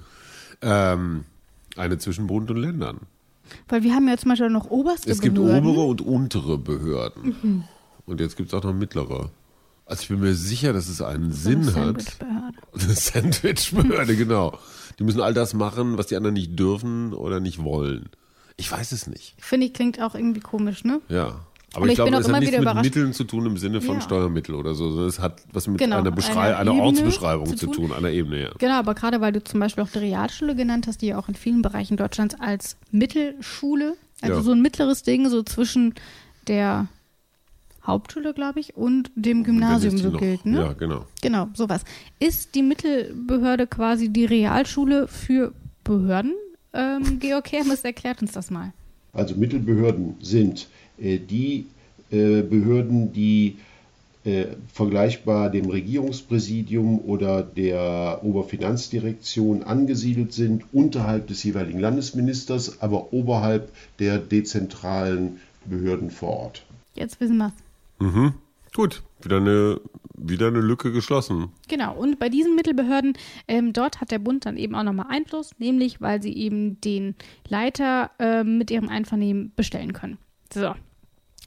Ähm, 0.61 1.25
eine 1.75 1.97
zwischen 1.97 2.27
Bund 2.27 2.49
und 2.51 2.57
Ländern. 2.57 2.99
Weil 3.67 3.83
wir 3.83 3.93
haben 3.93 4.07
ja 4.07 4.17
zum 4.17 4.29
Beispiel 4.29 4.49
noch 4.49 4.69
oberste 4.69 5.09
es 5.09 5.19
Behörden. 5.19 5.47
Es 5.47 5.55
gibt 5.55 5.65
obere 5.65 5.85
und 5.85 6.01
untere 6.01 6.57
Behörden. 6.57 7.35
Mhm. 7.41 7.63
Und 8.05 8.19
jetzt 8.19 8.37
gibt 8.37 8.49
es 8.49 8.53
auch 8.53 8.63
noch 8.63 8.73
mittlere. 8.73 9.31
Also 9.89 10.03
ich 10.03 10.07
bin 10.09 10.19
mir 10.19 10.35
sicher, 10.35 10.71
dass 10.71 10.87
es 10.87 11.01
einen 11.01 11.31
so 11.31 11.49
Sinn 11.49 11.67
eine 11.67 11.87
hat. 11.87 12.05
Eine 12.73 12.93
Sandwichbehörde, 12.93 14.15
genau. 14.15 14.57
Die 14.99 15.03
müssen 15.03 15.19
all 15.19 15.33
das 15.33 15.55
machen, 15.55 15.97
was 15.97 16.07
die 16.07 16.15
anderen 16.15 16.35
nicht 16.35 16.59
dürfen 16.59 17.13
oder 17.13 17.39
nicht 17.39 17.63
wollen. 17.63 18.09
Ich 18.55 18.71
weiß 18.71 18.91
es 18.91 19.07
nicht. 19.07 19.33
Finde 19.39 19.65
ich, 19.65 19.73
klingt 19.73 19.99
auch 19.99 20.13
irgendwie 20.13 20.41
komisch, 20.41 20.83
ne? 20.83 21.01
Ja. 21.09 21.39
Aber, 21.73 21.85
ich, 21.85 21.93
ich 21.93 21.95
glaube, 21.95 22.15
es 22.17 22.31
hat 22.31 22.39
nichts 22.39 22.59
mit 22.59 22.81
Mitteln 22.83 23.13
zu 23.13 23.23
tun 23.23 23.47
im 23.47 23.57
Sinne 23.57 23.81
von 23.81 23.95
ja. 23.95 24.01
Steuermittel 24.01 24.53
oder 24.53 24.75
so. 24.75 25.05
Es 25.05 25.19
hat 25.19 25.41
was 25.53 25.67
mit 25.67 25.79
genau, 25.79 25.97
einer, 25.97 26.15
einer, 26.15 26.57
einer 26.57 26.73
Ortsbeschreibung 26.75 27.47
zu 27.47 27.65
tun. 27.65 27.73
zu 27.73 27.81
tun, 27.81 27.93
einer 27.93 28.09
Ebene, 28.09 28.43
ja. 28.43 28.49
Genau, 28.59 28.75
aber 28.75 28.93
gerade 28.93 29.21
weil 29.21 29.31
du 29.31 29.43
zum 29.43 29.59
Beispiel 29.59 29.83
auch 29.83 29.89
die 29.89 29.99
Realschule 29.99 30.55
genannt 30.55 30.85
hast, 30.85 31.01
die 31.01 31.07
ja 31.07 31.17
auch 31.17 31.29
in 31.29 31.35
vielen 31.35 31.63
Bereichen 31.63 31.97
Deutschlands 31.97 32.35
als 32.39 32.77
Mittelschule, 32.91 33.95
also 34.21 34.35
ja. 34.35 34.41
so 34.41 34.51
ein 34.51 34.61
mittleres 34.61 35.01
Ding, 35.01 35.29
so 35.29 35.41
zwischen 35.41 35.95
der 36.47 36.87
Hauptschule, 37.89 38.33
glaube 38.33 38.59
ich, 38.59 38.75
und 38.77 39.11
dem 39.15 39.43
Gymnasium 39.43 39.97
so 39.97 40.11
noch, 40.11 40.19
gilt. 40.19 40.45
Ne? 40.45 40.59
Ja, 40.59 40.73
genau. 40.73 41.05
Genau, 41.21 41.47
sowas. 41.53 41.83
Ist 42.19 42.55
die 42.55 42.63
Mittelbehörde 42.63 43.67
quasi 43.67 44.09
die 44.09 44.25
Realschule 44.25 45.07
für 45.07 45.53
Behörden? 45.83 46.33
Ähm, 46.73 47.17
Georg 47.19 47.51
Hermes 47.51 47.83
erklärt 47.83 48.21
uns 48.21 48.31
das 48.31 48.49
mal. 48.49 48.73
Also 49.13 49.35
Mittelbehörden 49.35 50.15
sind 50.21 50.67
äh, 50.99 51.17
die 51.17 51.65
äh, 52.11 52.41
Behörden, 52.41 53.11
die 53.11 53.57
äh, 54.25 54.47
vergleichbar 54.73 55.49
dem 55.49 55.69
Regierungspräsidium 55.69 56.99
oder 56.99 57.41
der 57.41 58.19
Oberfinanzdirektion 58.23 59.63
angesiedelt 59.63 60.33
sind, 60.33 60.63
unterhalb 60.73 61.27
des 61.27 61.43
jeweiligen 61.43 61.79
Landesministers, 61.79 62.81
aber 62.81 63.13
oberhalb 63.13 63.71
der 63.99 64.17
dezentralen 64.17 65.39
Behörden 65.65 66.11
vor 66.11 66.29
Ort. 66.29 66.65
Jetzt 66.95 67.19
wissen 67.21 67.37
wir 67.37 67.47
es. 67.47 67.68
Mhm. 67.99 68.33
Gut, 68.73 69.03
wieder 69.21 69.37
eine, 69.37 69.81
wieder 70.15 70.47
eine 70.47 70.61
Lücke 70.61 70.91
geschlossen. 70.91 71.51
Genau, 71.67 71.95
und 71.95 72.19
bei 72.19 72.29
diesen 72.29 72.55
Mittelbehörden, 72.55 73.13
ähm, 73.47 73.73
dort 73.73 73.99
hat 73.99 74.11
der 74.11 74.19
Bund 74.19 74.45
dann 74.45 74.57
eben 74.57 74.75
auch 74.75 74.83
nochmal 74.83 75.07
Einfluss, 75.09 75.51
nämlich 75.57 76.01
weil 76.01 76.21
sie 76.21 76.33
eben 76.33 76.79
den 76.81 77.15
Leiter 77.47 78.11
äh, 78.19 78.43
mit 78.43 78.69
ihrem 78.71 78.89
Einvernehmen 78.89 79.53
bestellen 79.55 79.93
können. 79.93 80.17
So, 80.53 80.73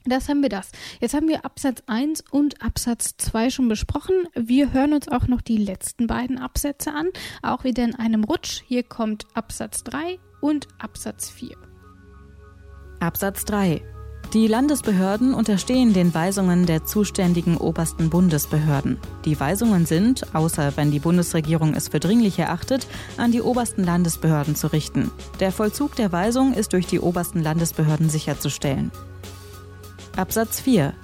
das 0.05 0.27
haben 0.27 0.41
wir 0.41 0.49
das. 0.49 0.71
Jetzt 0.99 1.13
haben 1.13 1.29
wir 1.29 1.45
Absatz 1.45 1.81
1 1.87 2.25
und 2.29 2.61
Absatz 2.61 3.15
2 3.17 3.49
schon 3.49 3.69
besprochen. 3.69 4.27
Wir 4.35 4.73
hören 4.73 4.93
uns 4.93 5.07
auch 5.07 5.27
noch 5.27 5.41
die 5.41 5.57
letzten 5.57 6.07
beiden 6.07 6.37
Absätze 6.37 6.93
an, 6.93 7.07
auch 7.41 7.63
wieder 7.63 7.83
in 7.85 7.95
einem 7.95 8.25
Rutsch. 8.25 8.63
Hier 8.67 8.83
kommt 8.83 9.25
Absatz 9.33 9.83
3 9.85 10.19
und 10.41 10.67
Absatz 10.77 11.29
4. 11.29 11.55
Absatz 12.99 13.45
3. 13.45 13.92
Die 14.33 14.47
Landesbehörden 14.47 15.35
unterstehen 15.35 15.93
den 15.93 16.11
Weisungen 16.11 16.65
der 16.65 16.85
zuständigen 16.85 17.55
obersten 17.55 18.09
Bundesbehörden. 18.09 18.97
Die 19.25 19.39
Weisungen 19.39 19.85
sind, 19.85 20.33
außer 20.33 20.75
wenn 20.75 20.89
die 20.89 20.97
Bundesregierung 20.97 21.75
es 21.75 21.89
für 21.89 21.99
dringlich 21.99 22.39
erachtet, 22.39 22.87
an 23.17 23.31
die 23.31 23.43
obersten 23.43 23.83
Landesbehörden 23.83 24.55
zu 24.55 24.73
richten. 24.73 25.11
Der 25.39 25.51
Vollzug 25.51 25.95
der 25.97 26.11
Weisung 26.11 26.55
ist 26.55 26.73
durch 26.73 26.87
die 26.87 26.99
obersten 26.99 27.43
Landesbehörden 27.43 28.09
sicherzustellen. 28.09 28.91
Absatz 30.17 30.59
4. 30.61 30.95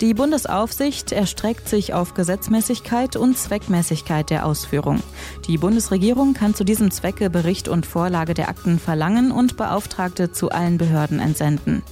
Die 0.00 0.14
Bundesaufsicht 0.14 1.10
erstreckt 1.10 1.68
sich 1.68 1.92
auf 1.92 2.14
Gesetzmäßigkeit 2.14 3.16
und 3.16 3.36
Zweckmäßigkeit 3.36 4.30
der 4.30 4.46
Ausführung. 4.46 5.02
Die 5.48 5.58
Bundesregierung 5.58 6.34
kann 6.34 6.54
zu 6.54 6.62
diesem 6.62 6.92
Zwecke 6.92 7.30
Bericht 7.30 7.66
und 7.66 7.84
Vorlage 7.84 8.34
der 8.34 8.48
Akten 8.48 8.78
verlangen 8.78 9.32
und 9.32 9.56
Beauftragte 9.56 10.30
zu 10.30 10.50
allen 10.50 10.78
Behörden 10.78 11.18
entsenden. 11.18 11.82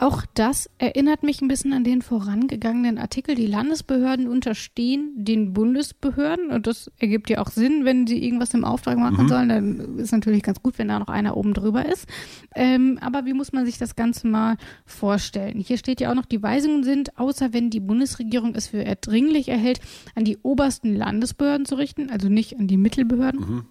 Auch 0.00 0.24
das 0.34 0.70
erinnert 0.78 1.24
mich 1.24 1.42
ein 1.42 1.48
bisschen 1.48 1.72
an 1.72 1.82
den 1.82 2.02
vorangegangenen 2.02 2.98
Artikel. 2.98 3.34
Die 3.34 3.48
Landesbehörden 3.48 4.28
unterstehen 4.28 5.12
den 5.16 5.52
Bundesbehörden 5.52 6.50
und 6.50 6.68
das 6.68 6.88
ergibt 6.98 7.28
ja 7.30 7.40
auch 7.40 7.48
Sinn, 7.50 7.84
wenn 7.84 8.06
sie 8.06 8.24
irgendwas 8.24 8.54
im 8.54 8.64
Auftrag 8.64 8.96
machen 8.96 9.24
mhm. 9.24 9.28
sollen. 9.28 9.48
Dann 9.48 9.98
ist 9.98 10.12
natürlich 10.12 10.44
ganz 10.44 10.62
gut, 10.62 10.78
wenn 10.78 10.86
da 10.86 11.00
noch 11.00 11.08
einer 11.08 11.36
oben 11.36 11.52
drüber 11.52 11.84
ist. 11.84 12.06
Ähm, 12.54 12.98
aber 13.00 13.26
wie 13.26 13.32
muss 13.32 13.52
man 13.52 13.66
sich 13.66 13.76
das 13.76 13.96
Ganze 13.96 14.28
mal 14.28 14.56
vorstellen? 14.86 15.58
Hier 15.58 15.78
steht 15.78 16.00
ja 16.00 16.10
auch 16.10 16.14
noch, 16.14 16.26
die 16.26 16.44
Weisungen 16.44 16.84
sind, 16.84 17.18
außer 17.18 17.52
wenn 17.52 17.68
die 17.68 17.80
Bundesregierung 17.80 18.54
es 18.54 18.68
für 18.68 18.78
erdringlich 18.78 19.48
erhält, 19.48 19.80
an 20.14 20.22
die 20.22 20.38
obersten 20.44 20.94
Landesbehörden 20.94 21.66
zu 21.66 21.74
richten, 21.74 22.08
also 22.08 22.28
nicht 22.28 22.56
an 22.56 22.68
die 22.68 22.76
Mittelbehörden. 22.76 23.40
Mhm. 23.40 23.64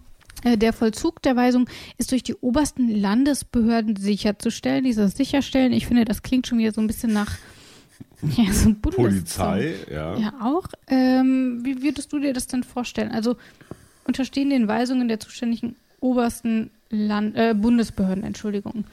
Äh, 0.43 0.57
der 0.57 0.73
Vollzug 0.73 1.21
der 1.21 1.35
Weisung 1.35 1.69
ist 1.97 2.11
durch 2.11 2.23
die 2.23 2.35
obersten 2.35 2.89
Landesbehörden 2.89 3.95
sicherzustellen. 3.95 4.83
Dieses 4.83 5.15
Sicherstellen, 5.15 5.73
ich 5.73 5.87
finde, 5.87 6.05
das 6.05 6.23
klingt 6.23 6.47
schon 6.47 6.57
wieder 6.57 6.71
so 6.71 6.81
ein 6.81 6.87
bisschen 6.87 7.13
nach 7.13 7.37
ja, 8.35 8.51
so 8.51 8.69
ein 8.69 8.81
Polizei, 8.81 9.75
ja. 9.91 10.17
Ja, 10.17 10.33
auch. 10.41 10.67
Ähm, 10.87 11.59
wie 11.63 11.83
würdest 11.83 12.11
du 12.11 12.19
dir 12.19 12.33
das 12.33 12.47
denn 12.47 12.63
vorstellen? 12.63 13.11
Also 13.11 13.37
unterstehen 14.05 14.49
den 14.49 14.67
Weisungen 14.67 15.07
der 15.07 15.19
zuständigen 15.19 15.75
obersten 15.99 16.71
Land, 16.89 17.35
äh, 17.35 17.53
Bundesbehörden, 17.53 18.23
Entschuldigung. 18.23 18.85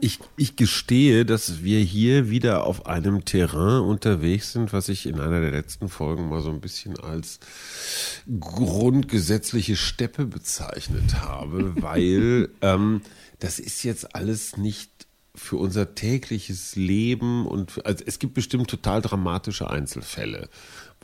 Ich, 0.00 0.18
ich 0.36 0.56
gestehe, 0.56 1.24
dass 1.26 1.62
wir 1.62 1.80
hier 1.80 2.30
wieder 2.30 2.66
auf 2.66 2.86
einem 2.86 3.24
Terrain 3.24 3.82
unterwegs 3.82 4.52
sind, 4.52 4.72
was 4.72 4.88
ich 4.88 5.06
in 5.06 5.20
einer 5.20 5.40
der 5.40 5.50
letzten 5.50 5.88
Folgen 5.88 6.28
mal 6.28 6.40
so 6.40 6.50
ein 6.50 6.60
bisschen 6.60 6.98
als 6.98 7.40
grundgesetzliche 8.40 9.76
Steppe 9.76 10.24
bezeichnet 10.26 11.20
habe, 11.20 11.74
weil 11.82 12.48
ähm, 12.62 13.02
das 13.38 13.58
ist 13.58 13.82
jetzt 13.82 14.14
alles 14.14 14.56
nicht 14.56 14.90
für 15.34 15.56
unser 15.56 15.94
tägliches 15.94 16.76
Leben 16.76 17.46
und 17.46 17.84
also 17.86 18.04
es 18.06 18.18
gibt 18.18 18.34
bestimmt 18.34 18.68
total 18.68 19.00
dramatische 19.00 19.70
Einzelfälle 19.70 20.48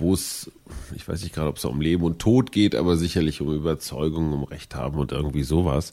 wo 0.01 0.15
es, 0.15 0.51
ich 0.95 1.07
weiß 1.09 1.23
nicht 1.23 1.35
gerade, 1.35 1.49
ob 1.49 1.57
es 1.57 1.65
um 1.65 1.81
Leben 1.81 2.05
und 2.05 2.19
Tod 2.19 2.53
geht, 2.53 2.75
aber 2.75 2.97
sicherlich 2.97 3.41
um 3.41 3.53
Überzeugung, 3.53 4.33
um 4.33 4.45
Recht 4.45 4.75
haben 4.75 4.99
und 4.99 5.13
irgendwie 5.13 5.43
sowas. 5.43 5.93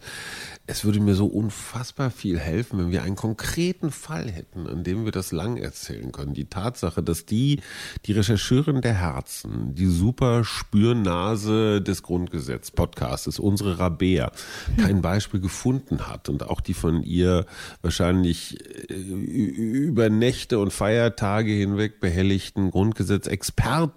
Es 0.68 0.84
würde 0.84 1.00
mir 1.00 1.16
so 1.16 1.28
unfassbar 1.28 2.10
viel 2.10 2.40
helfen, 2.40 2.80
wenn 2.80 2.92
wir 2.92 3.04
einen 3.04 3.16
konkreten 3.16 3.92
Fall 3.92 4.30
hätten, 4.30 4.68
an 4.68 4.84
dem 4.84 5.06
wir 5.06 5.12
das 5.12 5.32
lang 5.32 5.58
erzählen 5.58 6.12
können. 6.12 6.34
Die 6.34 6.46
Tatsache, 6.46 7.04
dass 7.04 7.26
die, 7.26 7.62
die 8.06 8.14
Rechercheurin 8.14 8.82
der 8.82 8.96
Herzen, 8.96 9.76
die 9.76 9.86
super 9.86 10.44
Spürnase 10.44 11.82
des 11.82 12.02
Grundgesetz 12.02 12.72
Podcastes, 12.72 13.40
unsere 13.40 13.80
Rabea, 13.80 14.32
kein 14.78 15.02
Beispiel 15.02 15.40
gefunden 15.40 16.08
hat 16.08 16.30
und 16.30 16.50
auch 16.50 16.62
die 16.62 16.74
von 16.74 17.04
ihr 17.04 17.46
wahrscheinlich 17.82 18.58
äh, 18.90 18.94
über 18.94 20.10
Nächte 20.10 20.60
und 20.60 20.74
Feiertage 20.74 21.52
hinweg 21.52 22.00
behelligten 22.00 22.72
Grundgesetzexperten 22.72 23.95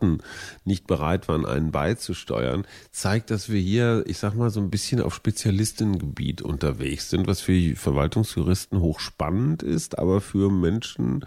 nicht 0.65 0.87
bereit 0.87 1.29
waren, 1.29 1.47
einen 1.47 1.71
beizusteuern, 1.71 2.67
zeigt, 2.91 3.31
dass 3.31 3.49
wir 3.49 3.61
hier, 3.61 4.05
ich 4.07 4.19
sag 4.19 4.35
mal, 4.35 4.51
so 4.51 4.61
ein 4.61 4.71
bisschen 4.71 5.01
auf 5.01 5.15
Spezialistengebiet 5.15 6.43
unterwegs 6.43 7.11
sind, 7.11 7.27
was 7.27 7.41
für 7.41 7.77
Verwaltungsjuristen 7.77 8.81
hochspannend 8.81 9.63
ist, 9.63 9.99
aber 9.99 10.21
für 10.21 10.51
Menschen 10.51 11.25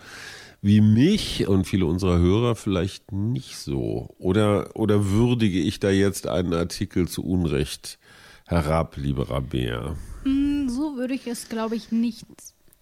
wie 0.62 0.82
mich 0.82 1.48
und 1.48 1.66
viele 1.66 1.86
unserer 1.86 2.20
Hörer 2.20 2.56
vielleicht 2.56 3.12
nicht 3.12 3.58
so. 3.58 4.14
Oder, 4.20 4.76
oder 4.76 5.10
würdige 5.10 5.60
ich 5.60 5.80
da 5.80 5.90
jetzt 5.90 6.28
einen 6.28 6.54
Artikel 6.54 7.08
zu 7.08 7.24
Unrecht 7.24 7.98
herab, 8.46 8.96
lieber 8.98 9.30
Rabea? 9.30 9.96
Mm, 10.24 10.70
so 10.70 10.98
würde 10.98 11.16
ich 11.16 11.26
es, 11.26 11.50
glaube 11.50 11.76
ich, 11.76 11.92
nicht 11.92 12.26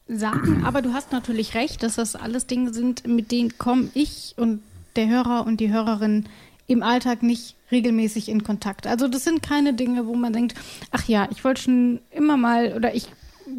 sagen. 0.09 0.65
Aber 0.65 0.81
du 0.81 0.93
hast 0.93 1.11
natürlich 1.11 1.53
recht, 1.53 1.83
dass 1.83 1.95
das 1.95 2.15
alles 2.15 2.47
Dinge 2.47 2.73
sind, 2.73 3.07
mit 3.07 3.31
denen 3.31 3.57
komme 3.57 3.89
ich 3.93 4.33
und 4.37 4.61
der 4.99 5.07
Hörer 5.07 5.45
und 5.47 5.61
die 5.61 5.71
Hörerin 5.71 6.25
im 6.67 6.83
Alltag 6.83 7.23
nicht 7.23 7.55
regelmäßig 7.71 8.27
in 8.27 8.43
Kontakt. 8.43 8.85
Also 8.85 9.07
das 9.07 9.23
sind 9.23 9.41
keine 9.41 9.73
Dinge, 9.73 10.05
wo 10.05 10.13
man 10.13 10.33
denkt, 10.33 10.55
ach 10.91 11.07
ja, 11.07 11.27
ich 11.31 11.43
wollte 11.43 11.61
schon 11.63 12.01
immer 12.11 12.35
mal 12.35 12.73
oder 12.75 12.93
ich 12.93 13.07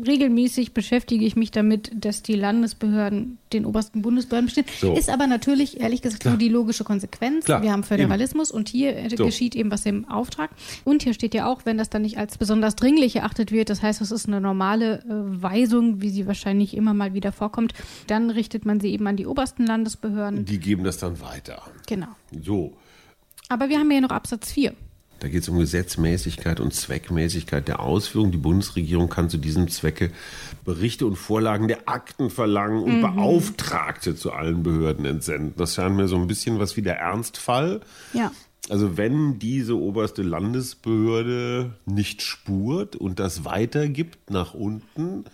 regelmäßig 0.06 0.72
beschäftige 0.72 1.24
ich 1.24 1.36
mich 1.36 1.50
damit, 1.50 1.90
dass 1.94 2.22
die 2.22 2.34
Landesbehörden 2.34 3.38
den 3.52 3.66
obersten 3.66 4.02
Bundesbehörden 4.02 4.46
bestehen. 4.46 4.66
So. 4.80 4.94
Ist 4.94 5.10
aber 5.10 5.26
natürlich, 5.26 5.80
ehrlich 5.80 6.02
gesagt, 6.02 6.22
Klar. 6.22 6.34
nur 6.34 6.38
die 6.38 6.48
logische 6.48 6.84
Konsequenz. 6.84 7.44
Klar. 7.44 7.62
Wir 7.62 7.72
haben 7.72 7.82
Föderalismus 7.82 8.50
eben. 8.50 8.58
und 8.58 8.68
hier 8.68 8.96
äh, 8.96 9.08
so. 9.16 9.24
geschieht 9.24 9.54
eben 9.54 9.70
was 9.70 9.86
im 9.86 10.08
Auftrag. 10.08 10.50
Und 10.84 11.02
hier 11.02 11.14
steht 11.14 11.34
ja 11.34 11.46
auch, 11.46 11.62
wenn 11.64 11.78
das 11.78 11.90
dann 11.90 12.02
nicht 12.02 12.18
als 12.18 12.38
besonders 12.38 12.76
dringlich 12.76 13.16
erachtet 13.16 13.52
wird, 13.52 13.70
das 13.70 13.82
heißt, 13.82 14.00
das 14.00 14.10
ist 14.10 14.26
eine 14.26 14.40
normale 14.40 15.00
äh, 15.00 15.42
Weisung, 15.42 16.00
wie 16.00 16.10
sie 16.10 16.26
wahrscheinlich 16.26 16.76
immer 16.76 16.94
mal 16.94 17.14
wieder 17.14 17.32
vorkommt, 17.32 17.74
dann 18.06 18.30
richtet 18.30 18.64
man 18.64 18.80
sie 18.80 18.92
eben 18.92 19.06
an 19.06 19.16
die 19.16 19.26
obersten 19.26 19.66
Landesbehörden. 19.66 20.44
Die 20.44 20.58
geben 20.58 20.84
das 20.84 20.98
dann 20.98 21.20
weiter. 21.20 21.62
Genau. 21.86 22.08
So. 22.42 22.74
Aber 23.48 23.68
wir 23.68 23.78
haben 23.78 23.90
ja 23.90 24.00
noch 24.00 24.10
Absatz 24.10 24.52
4. 24.52 24.74
Da 25.20 25.28
geht 25.28 25.42
es 25.42 25.48
um 25.48 25.58
Gesetzmäßigkeit 25.58 26.60
und 26.60 26.74
Zweckmäßigkeit 26.74 27.68
der 27.68 27.80
Ausführung. 27.80 28.32
Die 28.32 28.38
Bundesregierung 28.38 29.10
kann 29.10 29.28
zu 29.28 29.36
diesem 29.36 29.68
Zwecke 29.68 30.10
Berichte 30.64 31.06
und 31.06 31.16
Vorlagen 31.16 31.68
der 31.68 31.88
Akten 31.88 32.30
verlangen 32.30 32.82
und 32.82 32.96
mhm. 32.96 33.02
Beauftragte 33.02 34.16
zu 34.16 34.32
allen 34.32 34.62
Behörden 34.62 35.04
entsenden. 35.04 35.54
Das 35.58 35.74
scheint 35.74 35.94
mir 35.94 36.08
so 36.08 36.16
ein 36.16 36.26
bisschen 36.26 36.58
was 36.58 36.76
wie 36.76 36.82
der 36.82 36.98
Ernstfall. 36.98 37.80
Ja. 38.14 38.32
Also 38.70 38.96
wenn 38.96 39.38
diese 39.38 39.76
oberste 39.76 40.22
Landesbehörde 40.22 41.74
nicht 41.84 42.22
spurt 42.22 42.96
und 42.96 43.18
das 43.18 43.44
weitergibt 43.44 44.30
nach 44.30 44.54
unten, 44.54 45.24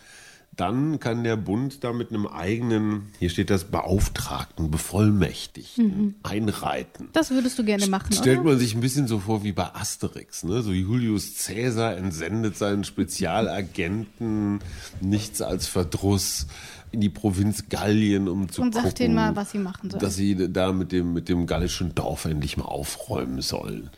dann 0.56 0.98
kann 1.00 1.22
der 1.22 1.36
Bund 1.36 1.84
da 1.84 1.92
mit 1.92 2.10
einem 2.10 2.26
eigenen, 2.26 3.08
hier 3.18 3.28
steht 3.28 3.50
das 3.50 3.64
Beauftragten, 3.64 4.70
Bevollmächtigten, 4.70 5.84
mhm. 5.84 6.14
einreiten. 6.22 7.08
Das 7.12 7.30
würdest 7.30 7.58
du 7.58 7.64
gerne 7.64 7.86
machen, 7.88 8.12
Stellt 8.14 8.40
oder? 8.40 8.50
man 8.50 8.58
sich 8.58 8.74
ein 8.74 8.80
bisschen 8.80 9.06
so 9.06 9.18
vor 9.18 9.44
wie 9.44 9.52
bei 9.52 9.74
Asterix, 9.74 10.44
ne? 10.44 10.62
So 10.62 10.72
Julius 10.72 11.44
Caesar 11.44 11.96
entsendet 11.96 12.56
seinen 12.56 12.84
Spezialagenten 12.84 14.60
nichts 15.00 15.42
als 15.42 15.66
Verdruss 15.66 16.46
in 16.90 17.00
die 17.00 17.10
Provinz 17.10 17.68
Gallien, 17.68 18.26
um 18.26 18.48
zu 18.48 18.62
Und 18.62 18.70
gucken, 18.70 18.84
sagt 18.84 18.98
denen 19.00 19.14
mal, 19.14 19.36
was 19.36 19.50
sie 19.50 19.58
machen 19.58 19.90
sollen. 19.90 20.00
Dass 20.00 20.16
sie 20.16 20.50
da 20.50 20.72
mit 20.72 20.92
dem, 20.92 21.12
mit 21.12 21.28
dem 21.28 21.46
gallischen 21.46 21.94
Dorf 21.94 22.24
endlich 22.24 22.56
mal 22.56 22.64
aufräumen 22.64 23.42
sollen. 23.42 23.90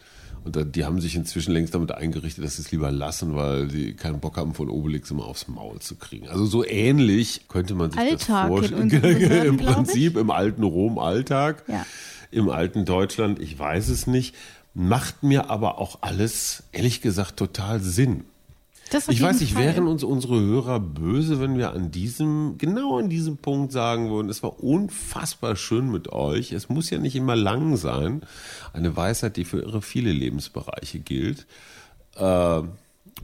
Und 0.45 0.77
die 0.77 0.85
haben 0.85 1.01
sich 1.01 1.15
inzwischen 1.15 1.53
längst 1.53 1.75
damit 1.75 1.93
eingerichtet, 1.93 2.45
dass 2.45 2.57
sie 2.57 2.63
es 2.63 2.71
lieber 2.71 2.91
lassen, 2.91 3.35
weil 3.35 3.71
sie 3.71 3.95
keinen 3.95 4.21
Bock 4.21 4.37
haben, 4.37 4.55
von 4.55 4.71
Obelix 4.71 5.11
immer 5.11 5.27
aufs 5.27 5.49
Maul 5.49 5.79
zu 5.81 5.97
kriegen. 5.97 6.29
Also 6.29 6.47
so 6.47 6.65
ähnlich 6.65 7.43
könnte 7.49 7.75
man 7.75 7.91
sich 7.91 8.01
Alltag 8.01 8.49
das 8.49 8.49
vorstellen. 8.49 8.91
Im 9.47 9.57
Prinzip 9.57 10.17
im 10.17 10.31
alten 10.31 10.63
Rom 10.63 10.99
Alltag, 10.99 11.65
ja. 11.69 11.85
im 12.31 12.49
alten 12.49 12.85
Deutschland, 12.85 13.39
ich 13.41 13.59
weiß 13.59 13.89
es 13.89 14.07
nicht. 14.07 14.35
Macht 14.75 15.23
mir 15.23 15.51
aber 15.51 15.79
auch 15.79 15.99
alles, 16.03 16.63
ehrlich 16.73 17.01
gesagt, 17.01 17.37
total 17.37 17.81
Sinn 17.81 18.25
ich 19.09 19.23
weiß 19.23 19.41
nicht, 19.41 19.55
Fall. 19.55 19.65
wären 19.65 19.87
uns 19.87 20.05
unsere 20.05 20.41
Hörer 20.41 20.81
böse, 20.81 21.41
wenn 21.41 21.59
wir 21.59 21.73
an 21.73 21.91
diesem, 21.91 22.57
genau 22.59 22.99
an 22.99 23.09
diesem 23.09 23.37
Punkt 23.37 23.73
sagen 23.73 24.11
würden, 24.11 24.29
es 24.29 24.43
war 24.43 24.63
unfassbar 24.63 25.57
schön 25.57 25.91
mit 25.91 26.13
euch. 26.13 26.53
Es 26.53 26.69
muss 26.69 26.91
ja 26.91 26.99
nicht 26.99 27.17
immer 27.17 27.37
lang 27.37 27.77
sein. 27.77 28.23
Eine 28.73 28.97
Weisheit, 28.97 29.37
die 29.37 29.45
für 29.45 29.61
irre 29.61 29.83
viele 29.83 30.13
Lebensbereiche 30.13 31.01
gilt. 31.01 31.47
Äh, 32.17 32.63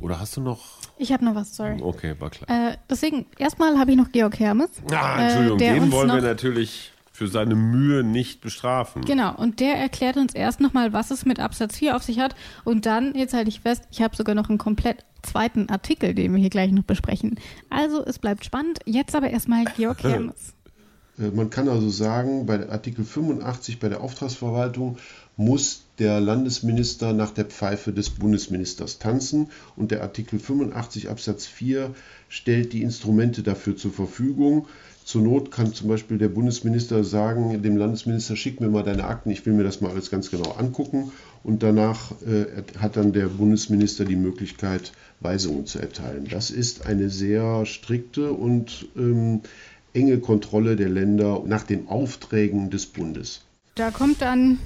oder 0.01 0.21
hast 0.21 0.37
du 0.37 0.41
noch? 0.41 0.61
Ich 0.99 1.13
habe 1.13 1.25
noch 1.25 1.35
was, 1.35 1.55
sorry. 1.55 1.81
Okay, 1.81 2.15
war 2.19 2.31
klar. 2.31 2.71
Äh, 2.73 2.77
deswegen, 2.91 3.27
erstmal 3.39 3.79
habe 3.79 3.93
ich 3.93 3.97
noch 3.97 4.11
Georg 4.11 4.39
Hermes. 4.39 4.71
Ah, 4.91 5.23
Entschuldigung, 5.23 5.61
äh, 5.61 5.81
den 5.81 5.93
wollen 5.93 6.09
wir 6.09 6.23
natürlich 6.23 6.93
für 7.15 7.29
seine 7.29 7.55
Mühe 7.55 8.03
nicht 8.03 8.41
bestrafen. 8.41 9.05
Genau, 9.05 9.37
und 9.37 9.61
der 9.61 9.77
erklärt 9.77 10.17
uns 10.17 10.35
erst 10.35 10.61
nochmal, 10.61 10.93
was 10.93 11.13
es 11.13 11.25
mit 11.25 11.39
Absatz 11.39 11.77
4 11.77 11.95
auf 11.95 12.03
sich 12.03 12.19
hat. 12.19 12.35
Und 12.65 12.87
dann, 12.87 13.15
jetzt 13.15 13.35
halte 13.35 13.49
ich 13.49 13.61
fest, 13.61 13.85
ich 13.93 14.03
habe 14.03 14.17
sogar 14.17 14.35
noch 14.35 14.49
einen 14.49 14.59
komplett 14.59 15.05
zweiten 15.23 15.69
Artikel, 15.69 16.13
den 16.13 16.33
wir 16.33 16.41
hier 16.41 16.51
gleich 16.51 16.73
noch 16.73 16.83
besprechen. 16.83 17.39
Also, 17.71 18.05
es 18.05 18.19
bleibt 18.19 18.45
spannend. 18.45 18.81
Jetzt 18.85 19.15
aber 19.15 19.31
erstmal 19.31 19.65
Georg 19.77 20.03
Hermes. 20.03 20.55
Äh, 21.17 21.29
man 21.29 21.51
kann 21.51 21.69
also 21.69 21.89
sagen, 21.89 22.47
bei 22.47 22.69
Artikel 22.69 23.05
85 23.05 23.79
bei 23.79 23.89
der 23.89 24.01
Auftragsverwaltung 24.01 24.99
muss 25.37 25.85
der 26.01 26.21
Landesminister 26.21 27.13
nach 27.13 27.31
der 27.31 27.45
Pfeife 27.45 27.93
des 27.93 28.11
Bundesministers 28.11 28.99
tanzen 28.99 29.51
und 29.77 29.93
der 29.93 30.03
Artikel 30.03 30.41
85 30.41 31.09
Absatz 31.11 31.47
4 31.47 31.95
stellt 32.29 32.73
die 32.73 32.83
Instrumente 32.83 33.45
dafür 33.45 33.77
zur 33.77 33.93
Verfügung. 33.93 34.67
Zur 35.05 35.21
Not 35.21 35.51
kann 35.51 35.75
zum 35.75 35.89
Beispiel 35.89 36.17
der 36.17 36.31
Bundesminister 36.31 37.05
sagen, 37.05 37.63
dem 37.63 37.77
Landesminister, 37.77 38.37
schick 38.37 38.63
mir 38.63 38.71
mal 38.71 38.83
deine 38.83 39.05
Akten, 39.05 39.31
ich 39.31 39.45
will 39.45 39.53
mir 39.53 39.63
das 39.63 39.83
mal 39.83 39.91
alles 39.91 40.11
ganz 40.11 40.31
genau 40.31 40.53
angucken. 40.53 41.13
Und 41.43 41.63
danach 41.63 42.13
äh, 42.23 42.63
hat 42.79 42.97
dann 42.97 43.13
der 43.13 43.27
Bundesminister 43.27 44.07
die 44.07 44.17
Möglichkeit, 44.17 44.93
Weisungen 45.21 45.67
zu 45.67 45.79
erteilen. 45.79 46.27
Das 46.31 46.51
ist 46.51 46.87
eine 46.87 47.11
sehr 47.11 47.67
strikte 47.67 48.33
und 48.33 48.89
ähm, 48.97 49.43
enge 49.93 50.21
Kontrolle 50.21 50.75
der 50.75 50.89
Länder 50.89 51.43
nach 51.47 51.65
den 51.65 51.87
Aufträgen 51.89 52.71
des 52.71 52.87
Bundes. 52.87 53.43
Da 53.75 53.91
kommt 53.91 54.23
dann 54.23 54.59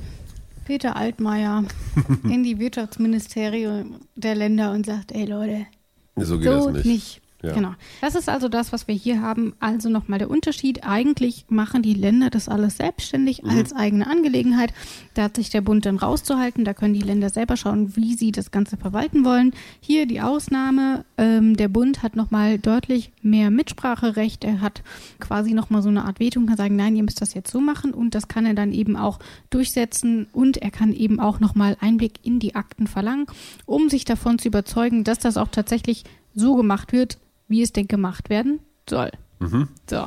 Peter 0.66 0.94
Altmaier 0.94 1.64
in 2.31 2.44
die 2.44 2.61
Wirtschaftsministerium 2.61 3.96
der 4.14 4.37
Länder 4.37 4.70
und 4.70 4.87
sagt, 4.87 5.11
ey 5.11 5.24
Leute, 5.24 5.66
so 6.14 6.38
geht 6.38 6.44
so 6.44 6.70
das 6.70 6.85
nicht. 6.85 6.87
nicht. 6.87 7.20
Ja. 7.42 7.55
Genau. 7.55 7.74
Das 8.01 8.16
ist 8.16 8.29
also 8.29 8.48
das, 8.48 8.72
was 8.72 8.88
wir 8.88 8.96
hier 8.96 9.22
haben. 9.22 9.55
Also 9.61 9.88
nochmal 9.88 10.18
der 10.18 10.29
Unterschied. 10.29 10.85
Eigentlich 10.85 11.44
machen 11.48 11.83
die 11.83 11.94
Länder 11.94 12.31
das 12.31 12.48
alles 12.48 12.79
selbstständig 12.79 13.42
mhm. 13.42 13.51
als 13.51 13.72
eigene 13.72 14.09
Angelegenheit. 14.09 14.72
Da 15.14 15.24
hat 15.24 15.37
sich 15.37 15.48
der 15.48 15.61
Bund 15.61 15.87
dann 15.87 15.98
rauszuhalten. 15.98 16.64
Da 16.64 16.74
können 16.74 16.94
die 16.94 17.01
Länder 17.01 17.31
selber 17.31 17.57
schauen, 17.57 17.94
wie 17.94 18.14
sie 18.14 18.33
das 18.33 18.51
Ganze 18.51 18.77
verwalten 18.77 19.24
wollen. 19.24 19.53
Hier 19.81 20.07
die 20.07 20.20
Ausnahme. 20.20 21.05
Ähm, 21.16 21.57
der 21.57 21.68
Bund 21.68 22.03
hat 22.03 22.16
nochmal 22.16 22.59
deutlich 22.59 23.12
mehr 23.22 23.51
Mitspracherecht. 23.51 24.42
Er 24.42 24.61
hat 24.61 24.83
quasi 25.20 25.53
nochmal 25.53 25.83
so 25.83 25.90
eine 25.90 26.07
Art 26.07 26.18
Veto 26.18 26.40
und 26.40 26.46
kann 26.46 26.57
sagen, 26.57 26.74
nein, 26.74 26.96
ihr 26.96 27.05
müsst 27.05 27.20
das 27.20 27.35
jetzt 27.35 27.53
so 27.53 27.61
machen. 27.61 27.94
Und 27.94 28.16
das 28.16 28.27
kann 28.27 28.46
er 28.46 28.55
dann 28.55 28.72
eben 28.72 28.96
auch 28.96 29.20
durchsetzen. 29.51 30.27
Und 30.33 30.57
er 30.57 30.72
kann 30.72 30.92
eben 30.92 31.20
auch 31.20 31.38
nochmal 31.38 31.77
Einblick 31.79 32.14
in 32.24 32.40
die 32.40 32.57
Akten 32.57 32.88
verlangen, 32.88 33.27
um 33.64 33.88
sich 33.88 34.05
davon 34.05 34.40
zu 34.40 34.48
überzeugen, 34.48 35.05
dass 35.05 35.20
das 35.20 35.37
auch 35.37 35.48
tatsächlich 35.48 36.03
so 36.35 36.57
gemacht 36.57 36.92
wird, 36.92 37.18
wie 37.49 37.63
es 37.63 37.73
denn 37.73 37.89
gemacht 37.89 38.31
werden 38.31 38.61
soll. 38.89 39.11
Mhm. 39.41 39.69
So, 39.89 40.07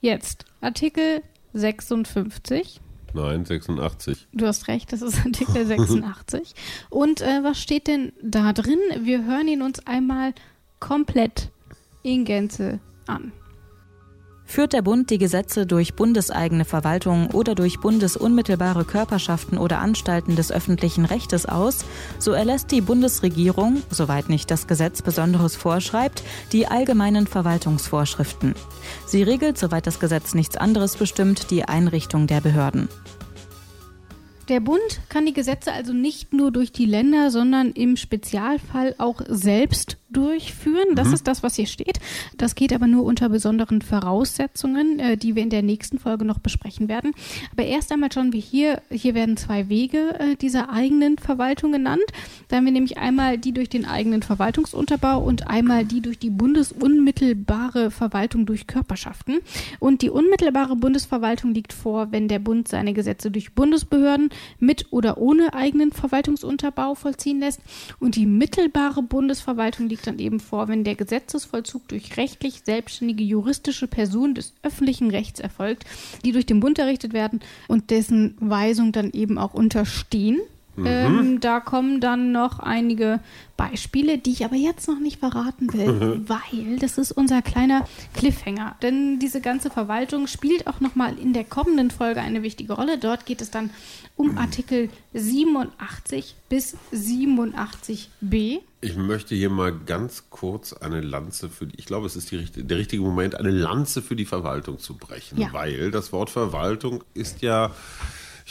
jetzt 0.00 0.44
Artikel 0.60 1.22
56. 1.52 2.80
Nein, 3.12 3.44
86. 3.44 4.28
Du 4.32 4.46
hast 4.46 4.68
recht, 4.68 4.92
das 4.92 5.02
ist 5.02 5.18
Artikel 5.24 5.66
86. 5.66 6.54
Und 6.90 7.20
äh, 7.20 7.42
was 7.42 7.60
steht 7.60 7.86
denn 7.86 8.12
da 8.22 8.52
drin? 8.52 8.78
Wir 9.00 9.24
hören 9.24 9.48
ihn 9.48 9.62
uns 9.62 9.86
einmal 9.86 10.32
komplett 10.78 11.50
in 12.02 12.24
Gänze 12.24 12.80
an. 13.06 13.32
Führt 14.50 14.72
der 14.72 14.82
Bund 14.82 15.10
die 15.10 15.18
Gesetze 15.18 15.64
durch 15.64 15.94
bundeseigene 15.94 16.64
Verwaltung 16.64 17.30
oder 17.30 17.54
durch 17.54 17.78
bundesunmittelbare 17.78 18.84
Körperschaften 18.84 19.56
oder 19.58 19.78
Anstalten 19.78 20.34
des 20.34 20.50
öffentlichen 20.50 21.04
Rechtes 21.04 21.46
aus, 21.46 21.84
so 22.18 22.32
erlässt 22.32 22.72
die 22.72 22.80
Bundesregierung, 22.80 23.80
soweit 23.90 24.28
nicht 24.28 24.50
das 24.50 24.66
Gesetz 24.66 25.02
Besonderes 25.02 25.54
vorschreibt, 25.54 26.24
die 26.50 26.66
allgemeinen 26.66 27.28
Verwaltungsvorschriften. 27.28 28.56
Sie 29.06 29.22
regelt, 29.22 29.56
soweit 29.56 29.86
das 29.86 30.00
Gesetz 30.00 30.34
nichts 30.34 30.56
anderes 30.56 30.96
bestimmt, 30.96 31.52
die 31.52 31.66
Einrichtung 31.66 32.26
der 32.26 32.40
Behörden. 32.40 32.88
Der 34.48 34.58
Bund 34.58 35.00
kann 35.08 35.26
die 35.26 35.32
Gesetze 35.32 35.72
also 35.72 35.92
nicht 35.92 36.32
nur 36.32 36.50
durch 36.50 36.72
die 36.72 36.86
Länder, 36.86 37.30
sondern 37.30 37.70
im 37.70 37.96
Spezialfall 37.96 38.96
auch 38.98 39.20
selbst 39.28 39.96
durchführen. 40.12 40.94
Das 40.94 41.08
mhm. 41.08 41.14
ist 41.14 41.26
das, 41.26 41.42
was 41.42 41.56
hier 41.56 41.66
steht. 41.66 42.00
Das 42.36 42.54
geht 42.54 42.72
aber 42.72 42.86
nur 42.86 43.04
unter 43.04 43.28
besonderen 43.28 43.82
Voraussetzungen, 43.82 44.98
äh, 44.98 45.16
die 45.16 45.34
wir 45.34 45.42
in 45.42 45.50
der 45.50 45.62
nächsten 45.62 45.98
Folge 45.98 46.24
noch 46.24 46.38
besprechen 46.38 46.88
werden. 46.88 47.12
Aber 47.52 47.64
erst 47.64 47.92
einmal 47.92 48.12
schauen 48.12 48.32
wir 48.32 48.40
hier, 48.40 48.82
hier 48.90 49.14
werden 49.14 49.36
zwei 49.36 49.68
Wege 49.68 50.18
äh, 50.18 50.36
dieser 50.36 50.70
eigenen 50.70 51.18
Verwaltung 51.18 51.72
genannt. 51.72 52.02
Da 52.48 52.56
haben 52.56 52.64
wir 52.64 52.72
nämlich 52.72 52.98
einmal 52.98 53.38
die 53.38 53.52
durch 53.52 53.68
den 53.68 53.84
eigenen 53.84 54.22
Verwaltungsunterbau 54.22 55.22
und 55.22 55.46
einmal 55.46 55.84
die 55.84 56.00
durch 56.00 56.18
die 56.18 56.30
bundesunmittelbare 56.30 57.90
Verwaltung 57.90 58.46
durch 58.46 58.66
Körperschaften. 58.66 59.38
Und 59.78 60.02
die 60.02 60.10
unmittelbare 60.10 60.76
Bundesverwaltung 60.76 61.54
liegt 61.54 61.72
vor, 61.72 62.12
wenn 62.12 62.28
der 62.28 62.38
Bund 62.38 62.68
seine 62.68 62.92
Gesetze 62.92 63.30
durch 63.30 63.54
Bundesbehörden 63.54 64.30
mit 64.58 64.86
oder 64.90 65.18
ohne 65.18 65.54
eigenen 65.54 65.92
Verwaltungsunterbau 65.92 66.94
vollziehen 66.94 67.40
lässt. 67.40 67.60
Und 67.98 68.16
die 68.16 68.26
mittelbare 68.26 69.02
Bundesverwaltung 69.02 69.88
liegt 69.88 69.99
dann 70.02 70.18
eben 70.18 70.40
vor, 70.40 70.68
wenn 70.68 70.84
der 70.84 70.94
Gesetzesvollzug 70.94 71.88
durch 71.88 72.16
rechtlich 72.16 72.62
selbstständige 72.64 73.24
juristische 73.24 73.86
Personen 73.86 74.34
des 74.34 74.52
öffentlichen 74.62 75.10
Rechts 75.10 75.40
erfolgt, 75.40 75.84
die 76.24 76.32
durch 76.32 76.46
den 76.46 76.60
Bund 76.60 76.78
errichtet 76.78 77.12
werden 77.12 77.40
und 77.68 77.90
dessen 77.90 78.36
Weisung 78.40 78.92
dann 78.92 79.10
eben 79.12 79.38
auch 79.38 79.54
unterstehen. 79.54 80.40
Mhm. 80.80 80.86
Ähm, 80.86 81.40
da 81.40 81.60
kommen 81.60 82.00
dann 82.00 82.32
noch 82.32 82.58
einige 82.58 83.20
Beispiele, 83.56 84.16
die 84.16 84.32
ich 84.32 84.44
aber 84.44 84.56
jetzt 84.56 84.88
noch 84.88 84.98
nicht 84.98 85.18
verraten 85.18 85.72
will, 85.74 85.92
mhm. 85.92 86.28
weil 86.28 86.78
das 86.78 86.96
ist 86.96 87.12
unser 87.12 87.42
kleiner 87.42 87.86
Cliffhanger. 88.14 88.76
Denn 88.82 89.18
diese 89.18 89.40
ganze 89.40 89.70
Verwaltung 89.70 90.26
spielt 90.26 90.66
auch 90.66 90.80
nochmal 90.80 91.18
in 91.18 91.32
der 91.34 91.44
kommenden 91.44 91.90
Folge 91.90 92.20
eine 92.20 92.42
wichtige 92.42 92.72
Rolle. 92.72 92.96
Dort 92.96 93.26
geht 93.26 93.42
es 93.42 93.50
dann 93.50 93.70
um 94.16 94.38
Artikel 94.38 94.88
87 95.14 96.34
bis 96.48 96.76
87b. 96.92 98.60
Ich 98.82 98.96
möchte 98.96 99.34
hier 99.34 99.50
mal 99.50 99.72
ganz 99.78 100.24
kurz 100.30 100.72
eine 100.72 101.00
Lanze 101.02 101.50
für 101.50 101.66
die, 101.66 101.78
ich 101.78 101.86
glaube, 101.86 102.06
es 102.06 102.16
ist 102.16 102.30
die, 102.30 102.44
der 102.44 102.78
richtige 102.78 103.02
Moment, 103.02 103.34
eine 103.34 103.50
Lanze 103.50 104.00
für 104.00 104.16
die 104.16 104.24
Verwaltung 104.24 104.78
zu 104.78 104.96
brechen, 104.96 105.38
ja. 105.38 105.52
weil 105.52 105.90
das 105.90 106.12
Wort 106.12 106.30
Verwaltung 106.30 107.04
ist 107.12 107.42
ja 107.42 107.72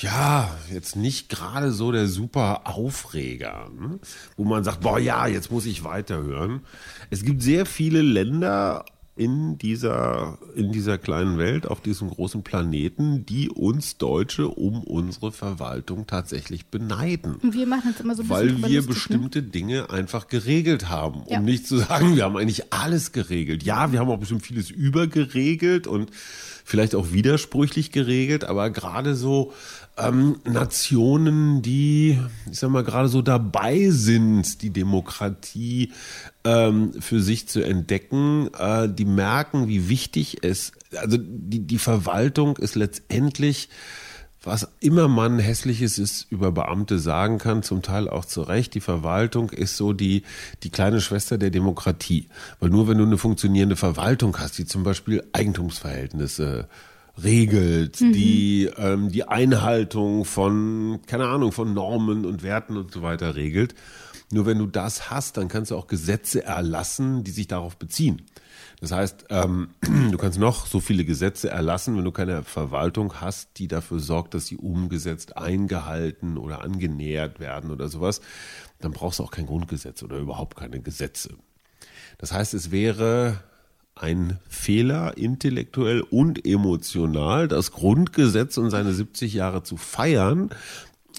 ja, 0.01 0.57
jetzt 0.71 0.95
nicht 0.95 1.29
gerade 1.29 1.71
so 1.71 1.91
der 1.91 2.07
super 2.07 2.61
Aufreger, 2.65 3.69
ne? 3.77 3.99
wo 4.37 4.43
man 4.43 4.63
sagt, 4.63 4.81
boah 4.81 4.99
ja, 4.99 5.27
jetzt 5.27 5.51
muss 5.51 5.65
ich 5.65 5.83
weiterhören. 5.83 6.61
Es 7.09 7.23
gibt 7.23 7.41
sehr 7.41 7.65
viele 7.65 8.01
Länder 8.01 8.85
in 9.19 9.57
dieser, 9.57 10.37
in 10.55 10.71
dieser 10.71 10.97
kleinen 10.97 11.37
Welt, 11.37 11.67
auf 11.67 11.81
diesem 11.81 12.09
großen 12.09 12.41
Planeten, 12.41 13.25
die 13.25 13.49
uns 13.49 13.97
Deutsche 13.97 14.47
um 14.47 14.81
unsere 14.81 15.33
Verwaltung 15.33 16.07
tatsächlich 16.07 16.67
beneiden. 16.67 17.35
Und 17.35 17.53
wir 17.53 17.67
machen 17.67 17.91
es 17.93 17.99
immer 17.99 18.15
so 18.15 18.23
ein 18.23 18.29
Weil 18.29 18.57
wir 18.63 18.81
ne? 18.81 18.87
bestimmte 18.87 19.41
ne? 19.41 19.49
Dinge 19.49 19.89
einfach 19.89 20.29
geregelt 20.29 20.87
haben. 20.87 21.23
Ja. 21.27 21.39
Um 21.39 21.45
nicht 21.45 21.67
zu 21.67 21.77
sagen, 21.79 22.15
wir 22.15 22.23
haben 22.23 22.37
eigentlich 22.37 22.71
alles 22.71 23.11
geregelt. 23.11 23.63
Ja, 23.63 23.91
wir 23.91 23.99
haben 23.99 24.09
auch 24.09 24.19
bestimmt 24.19 24.43
vieles 24.43 24.69
übergeregelt 24.69 25.85
und 25.85 26.11
vielleicht 26.63 26.95
auch 26.95 27.11
widersprüchlich 27.11 27.91
geregelt, 27.91 28.45
aber 28.45 28.69
gerade 28.69 29.15
so 29.15 29.51
ähm, 29.99 30.39
Nationen, 30.45 31.61
die, 31.61 32.19
ich 32.49 32.59
sag 32.59 32.69
mal, 32.69 32.83
gerade 32.83 33.09
so 33.09 33.21
dabei 33.21 33.89
sind, 33.89 34.61
die 34.61 34.71
Demokratie 34.71 35.91
ähm, 36.43 36.93
für 36.99 37.21
sich 37.21 37.47
zu 37.47 37.61
entdecken, 37.61 38.49
äh, 38.57 38.87
die 38.89 39.05
merken, 39.05 39.67
wie 39.67 39.89
wichtig 39.89 40.43
es, 40.43 40.71
also 40.95 41.17
die, 41.19 41.59
die 41.59 41.79
Verwaltung 41.79 42.57
ist 42.57 42.75
letztendlich 42.75 43.69
was 44.41 44.69
immer 44.79 45.07
man 45.09 45.37
hässliches 45.37 45.97
ist 45.97 46.27
über 46.29 46.51
Beamte 46.51 46.97
sagen 46.97 47.39
kann, 47.39 47.61
zum 47.61 47.81
Teil 47.81 48.09
auch 48.09 48.23
zu 48.23 48.41
Recht, 48.41 48.73
die 48.73 48.79
Verwaltung 48.79 49.49
ist 49.49 49.75
so 49.75 49.91
die, 49.91 50.23
die 50.63 50.69
kleine 50.69 51.01
Schwester 51.01 51.37
der 51.37 51.49
Demokratie. 51.49 52.27
Weil 52.59 52.69
nur 52.69 52.87
wenn 52.87 52.97
du 52.97 53.03
eine 53.03 53.17
funktionierende 53.17 53.75
Verwaltung 53.75 54.37
hast, 54.39 54.57
die 54.57 54.65
zum 54.65 54.83
Beispiel 54.83 55.25
Eigentumsverhältnisse 55.33 56.69
regelt, 57.23 58.01
mhm. 58.01 58.13
die 58.13 58.69
ähm, 58.77 59.11
die 59.11 59.27
Einhaltung 59.27 60.25
von, 60.25 60.99
keine 61.05 61.27
Ahnung, 61.27 61.51
von 61.51 61.73
Normen 61.73 62.25
und 62.25 62.43
Werten 62.43 62.77
und 62.77 62.91
so 62.91 63.01
weiter 63.01 63.35
regelt. 63.35 63.75
Nur 64.31 64.45
wenn 64.45 64.59
du 64.59 64.67
das 64.67 65.09
hast, 65.09 65.37
dann 65.37 65.47
kannst 65.47 65.71
du 65.71 65.75
auch 65.75 65.87
Gesetze 65.87 66.43
erlassen, 66.43 67.23
die 67.23 67.31
sich 67.31 67.47
darauf 67.47 67.77
beziehen. 67.77 68.21
Das 68.79 68.91
heißt, 68.91 69.25
ähm, 69.29 69.69
du 70.11 70.17
kannst 70.17 70.39
noch 70.39 70.67
so 70.67 70.79
viele 70.79 71.03
Gesetze 71.03 71.49
erlassen, 71.49 71.97
wenn 71.97 72.05
du 72.05 72.11
keine 72.11 72.43
Verwaltung 72.43 73.21
hast, 73.21 73.57
die 73.57 73.67
dafür 73.67 73.99
sorgt, 73.99 74.33
dass 74.33 74.45
sie 74.45 74.57
umgesetzt, 74.57 75.35
eingehalten 75.35 76.37
oder 76.37 76.61
angenähert 76.61 77.39
werden 77.39 77.71
oder 77.71 77.89
sowas, 77.89 78.21
dann 78.79 78.91
brauchst 78.91 79.19
du 79.19 79.23
auch 79.23 79.31
kein 79.31 79.47
Grundgesetz 79.47 80.03
oder 80.03 80.17
überhaupt 80.17 80.55
keine 80.55 80.79
Gesetze. 80.79 81.35
Das 82.17 82.31
heißt, 82.31 82.53
es 82.53 82.71
wäre 82.71 83.43
ein 83.99 84.39
Fehler, 84.47 85.17
intellektuell 85.17 86.01
und 86.01 86.45
emotional, 86.45 87.47
das 87.47 87.71
Grundgesetz 87.71 88.57
und 88.57 88.69
seine 88.69 88.93
70 88.93 89.33
Jahre 89.33 89.63
zu 89.63 89.77
feiern 89.77 90.49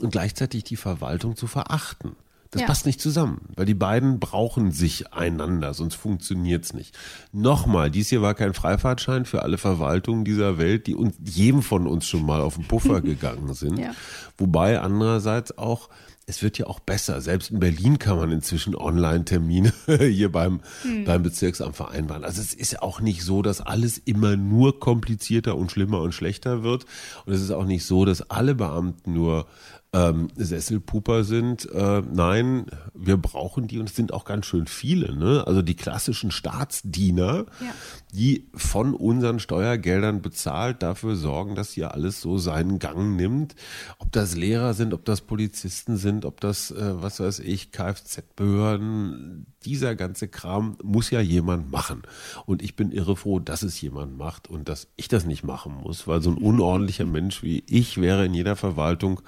und 0.00 0.10
gleichzeitig 0.10 0.64
die 0.64 0.76
Verwaltung 0.76 1.36
zu 1.36 1.46
verachten. 1.46 2.16
Das 2.50 2.62
ja. 2.62 2.66
passt 2.66 2.84
nicht 2.84 3.00
zusammen, 3.00 3.42
weil 3.54 3.64
die 3.64 3.74
beiden 3.74 4.18
brauchen 4.18 4.72
sich 4.72 5.12
einander, 5.12 5.72
sonst 5.72 5.94
funktioniert's 5.94 6.72
nicht. 6.72 6.98
Nochmal, 7.32 7.92
dies 7.92 8.08
hier 8.08 8.22
war 8.22 8.34
kein 8.34 8.54
Freifahrtschein 8.54 9.24
für 9.24 9.42
alle 9.42 9.56
Verwaltungen 9.56 10.24
dieser 10.24 10.58
Welt, 10.58 10.88
die 10.88 10.96
uns, 10.96 11.14
jedem 11.24 11.62
von 11.62 11.86
uns 11.86 12.08
schon 12.08 12.26
mal 12.26 12.40
auf 12.40 12.56
den 12.56 12.66
Puffer 12.66 13.00
gegangen 13.02 13.54
sind. 13.54 13.78
Ja. 13.78 13.92
Wobei 14.36 14.80
andererseits 14.80 15.58
auch 15.58 15.90
es 16.30 16.42
wird 16.44 16.58
ja 16.58 16.66
auch 16.66 16.78
besser. 16.78 17.20
Selbst 17.20 17.50
in 17.50 17.58
Berlin 17.58 17.98
kann 17.98 18.16
man 18.16 18.30
inzwischen 18.30 18.76
Online-Termine 18.76 19.72
hier 19.98 20.30
beim, 20.30 20.60
hm. 20.82 21.04
beim 21.04 21.22
Bezirksamt 21.24 21.76
vereinbaren. 21.76 22.24
Also 22.24 22.40
es 22.40 22.54
ist 22.54 22.80
auch 22.80 23.00
nicht 23.00 23.24
so, 23.24 23.42
dass 23.42 23.60
alles 23.60 23.98
immer 23.98 24.36
nur 24.36 24.78
komplizierter 24.78 25.56
und 25.56 25.72
schlimmer 25.72 26.00
und 26.00 26.12
schlechter 26.12 26.62
wird. 26.62 26.86
Und 27.26 27.32
es 27.32 27.42
ist 27.42 27.50
auch 27.50 27.64
nicht 27.64 27.84
so, 27.84 28.04
dass 28.04 28.30
alle 28.30 28.54
Beamten 28.54 29.12
nur 29.12 29.46
ähm, 29.92 30.28
Sesselpuper 30.36 31.24
sind. 31.24 31.70
Äh, 31.72 32.02
nein, 32.12 32.66
wir 32.94 33.16
brauchen 33.16 33.66
die 33.66 33.78
und 33.78 33.88
es 33.88 33.96
sind 33.96 34.12
auch 34.12 34.24
ganz 34.24 34.46
schön 34.46 34.66
viele. 34.66 35.16
Ne? 35.16 35.44
Also 35.46 35.62
die 35.62 35.74
klassischen 35.74 36.30
Staatsdiener, 36.30 37.46
ja. 37.60 37.74
die 38.12 38.48
von 38.54 38.94
unseren 38.94 39.40
Steuergeldern 39.40 40.22
bezahlt 40.22 40.82
dafür 40.82 41.16
sorgen, 41.16 41.56
dass 41.56 41.72
hier 41.72 41.92
alles 41.92 42.20
so 42.20 42.38
seinen 42.38 42.78
Gang 42.78 43.16
nimmt. 43.16 43.56
Ob 43.98 44.12
das 44.12 44.36
Lehrer 44.36 44.74
sind, 44.74 44.94
ob 44.94 45.04
das 45.04 45.22
Polizisten 45.22 45.96
sind, 45.96 46.24
ob 46.24 46.40
das, 46.40 46.70
äh, 46.70 47.02
was 47.02 47.18
weiß 47.18 47.40
ich, 47.40 47.72
Kfz-Behörden, 47.72 49.46
dieser 49.64 49.94
ganze 49.94 50.28
Kram 50.28 50.76
muss 50.82 51.10
ja 51.10 51.20
jemand 51.20 51.70
machen. 51.70 52.02
Und 52.46 52.62
ich 52.62 52.76
bin 52.76 52.92
irre 52.92 53.16
froh, 53.16 53.40
dass 53.40 53.62
es 53.62 53.80
jemand 53.80 54.16
macht 54.16 54.48
und 54.48 54.68
dass 54.68 54.88
ich 54.96 55.08
das 55.08 55.26
nicht 55.26 55.44
machen 55.44 55.74
muss, 55.74 56.06
weil 56.06 56.22
so 56.22 56.30
ein 56.30 56.38
unordentlicher 56.38 57.04
Mensch 57.04 57.42
wie 57.42 57.62
ich 57.66 58.00
wäre 58.00 58.24
in 58.24 58.34
jeder 58.34 58.56
Verwaltung 58.56 59.20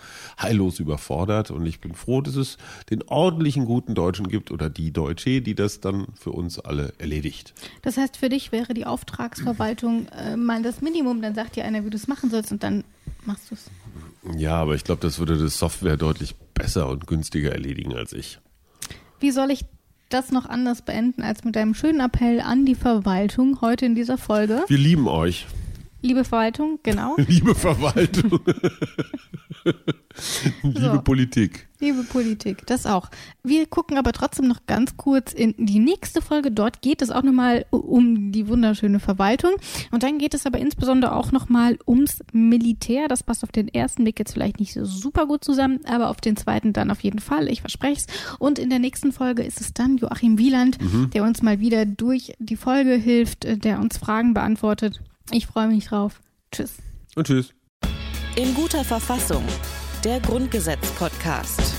heillos 0.53 0.79
überfordert. 0.79 1.51
Und 1.51 1.67
ich 1.67 1.81
bin 1.81 1.95
froh, 1.95 2.21
dass 2.21 2.37
es 2.37 2.59
den 2.91 3.03
ordentlichen 3.03 3.65
guten 3.65 3.95
Deutschen 3.95 4.29
gibt 4.29 4.51
oder 4.51 4.71
die 4.71 4.93
Deutsche, 4.93 5.41
die 5.41 5.55
das 5.55 5.81
dann 5.81 6.07
für 6.15 6.31
uns 6.31 6.59
alle 6.59 6.93
erledigt. 6.99 7.55
Das 7.83 7.97
heißt, 7.97 8.17
für 8.17 8.29
dich 8.29 8.53
wäre 8.53 8.75
die 8.75 8.87
Auftragsverwaltung 8.87 10.07
äh, 10.09 10.37
mal 10.37 10.63
das 10.63 10.81
Minimum. 10.81 11.23
Dann 11.23 11.35
sagt 11.35 11.57
dir 11.57 11.65
einer, 11.65 11.85
wie 11.85 11.91
du 11.91 11.97
es 11.97 12.09
machen 12.09 12.31
sollst 12.31 12.53
und 12.53 12.63
dann 12.63 12.85
machst 13.25 13.51
du 13.51 13.55
es. 13.55 13.71
Ja, 14.39 14.57
aber 14.57 14.75
ich 14.75 14.85
glaube, 14.85 15.03
das 15.03 15.19
würde 15.19 15.37
das 15.37 15.59
Software 15.59 15.97
deutlich 15.97 16.35
besser 16.55 16.89
und 16.89 17.07
günstiger 17.07 17.53
erledigen 17.53 17.95
als 17.95 18.13
ich. 18.13 18.39
Wie 19.21 19.31
soll 19.31 19.51
ich 19.51 19.65
das 20.09 20.31
noch 20.31 20.45
anders 20.45 20.83
beenden 20.83 21.23
als 21.23 21.43
mit 21.43 21.57
einem 21.57 21.73
schönen 21.73 22.01
Appell 22.01 22.41
an 22.41 22.67
die 22.67 22.75
Verwaltung 22.75 23.63
heute 23.63 23.87
in 23.87 23.95
dieser 23.95 24.19
Folge. 24.19 24.63
Wir 24.69 24.77
lieben 24.77 25.09
euch. 25.09 25.47
Liebe 26.03 26.25
Verwaltung, 26.25 26.81
genau. 26.83 27.15
Liebe 27.29 27.55
Verwaltung. 27.55 28.41
Liebe 30.63 30.81
so. 30.81 31.03
Politik. 31.03 31.69
Liebe 31.79 32.03
Politik, 32.03 32.67
das 32.67 32.87
auch. 32.87 33.09
Wir 33.45 33.67
gucken 33.67 33.97
aber 33.97 34.13
trotzdem 34.13 34.49
noch 34.49 34.67
ganz 34.67 34.97
kurz 34.97 35.33
in 35.33 35.55
die 35.57 35.79
nächste 35.79 36.21
Folge. 36.21 36.51
Dort 36.51 36.83
geht 36.83 37.03
es 37.03 37.11
auch 37.11 37.23
nochmal 37.23 37.67
um 37.71 38.33
die 38.33 38.49
wunderschöne 38.49 38.99
Verwaltung. 39.01 39.53
Und 39.91 40.03
dann 40.03 40.19
geht 40.19 40.35
es 40.35 40.45
aber 40.45 40.59
insbesondere 40.59 41.15
auch 41.15 41.31
nochmal 41.31 41.79
ums 41.87 42.23
Militär. 42.33 43.07
Das 43.09 43.23
passt 43.23 43.45
auf 43.45 43.53
den 43.53 43.69
ersten 43.69 44.03
Blick 44.03 44.19
jetzt 44.19 44.33
vielleicht 44.33 44.59
nicht 44.59 44.75
so 44.75 44.85
super 44.85 45.27
gut 45.27 45.45
zusammen, 45.45 45.81
aber 45.85 46.11
auf 46.11 46.21
den 46.21 46.37
zweiten 46.37 46.73
dann 46.73 46.91
auf 46.91 47.01
jeden 47.01 47.21
Fall. 47.21 47.49
Ich 47.49 47.61
verspreche 47.61 48.07
es. 48.07 48.07
Und 48.39 48.59
in 48.59 48.71
der 48.71 48.81
nächsten 48.81 49.13
Folge 49.13 49.43
ist 49.45 49.61
es 49.61 49.73
dann 49.73 49.99
Joachim 49.99 50.39
Wieland, 50.39 50.81
mhm. 50.81 51.11
der 51.11 51.23
uns 51.23 51.43
mal 51.43 51.61
wieder 51.61 51.87
durch 51.87 52.33
die 52.39 52.57
Folge 52.57 52.95
hilft, 52.95 53.65
der 53.65 53.79
uns 53.79 53.99
Fragen 53.99 54.35
beantwortet. 54.35 55.01
Ich 55.31 55.47
freue 55.47 55.69
mich 55.69 55.87
drauf. 55.87 56.21
Tschüss. 56.51 56.75
Und 57.15 57.27
tschüss. 57.27 57.55
In 58.37 58.55
guter 58.55 58.85
Verfassung. 58.85 59.45
Der 60.05 60.21
Grundgesetz-Podcast. 60.21 61.75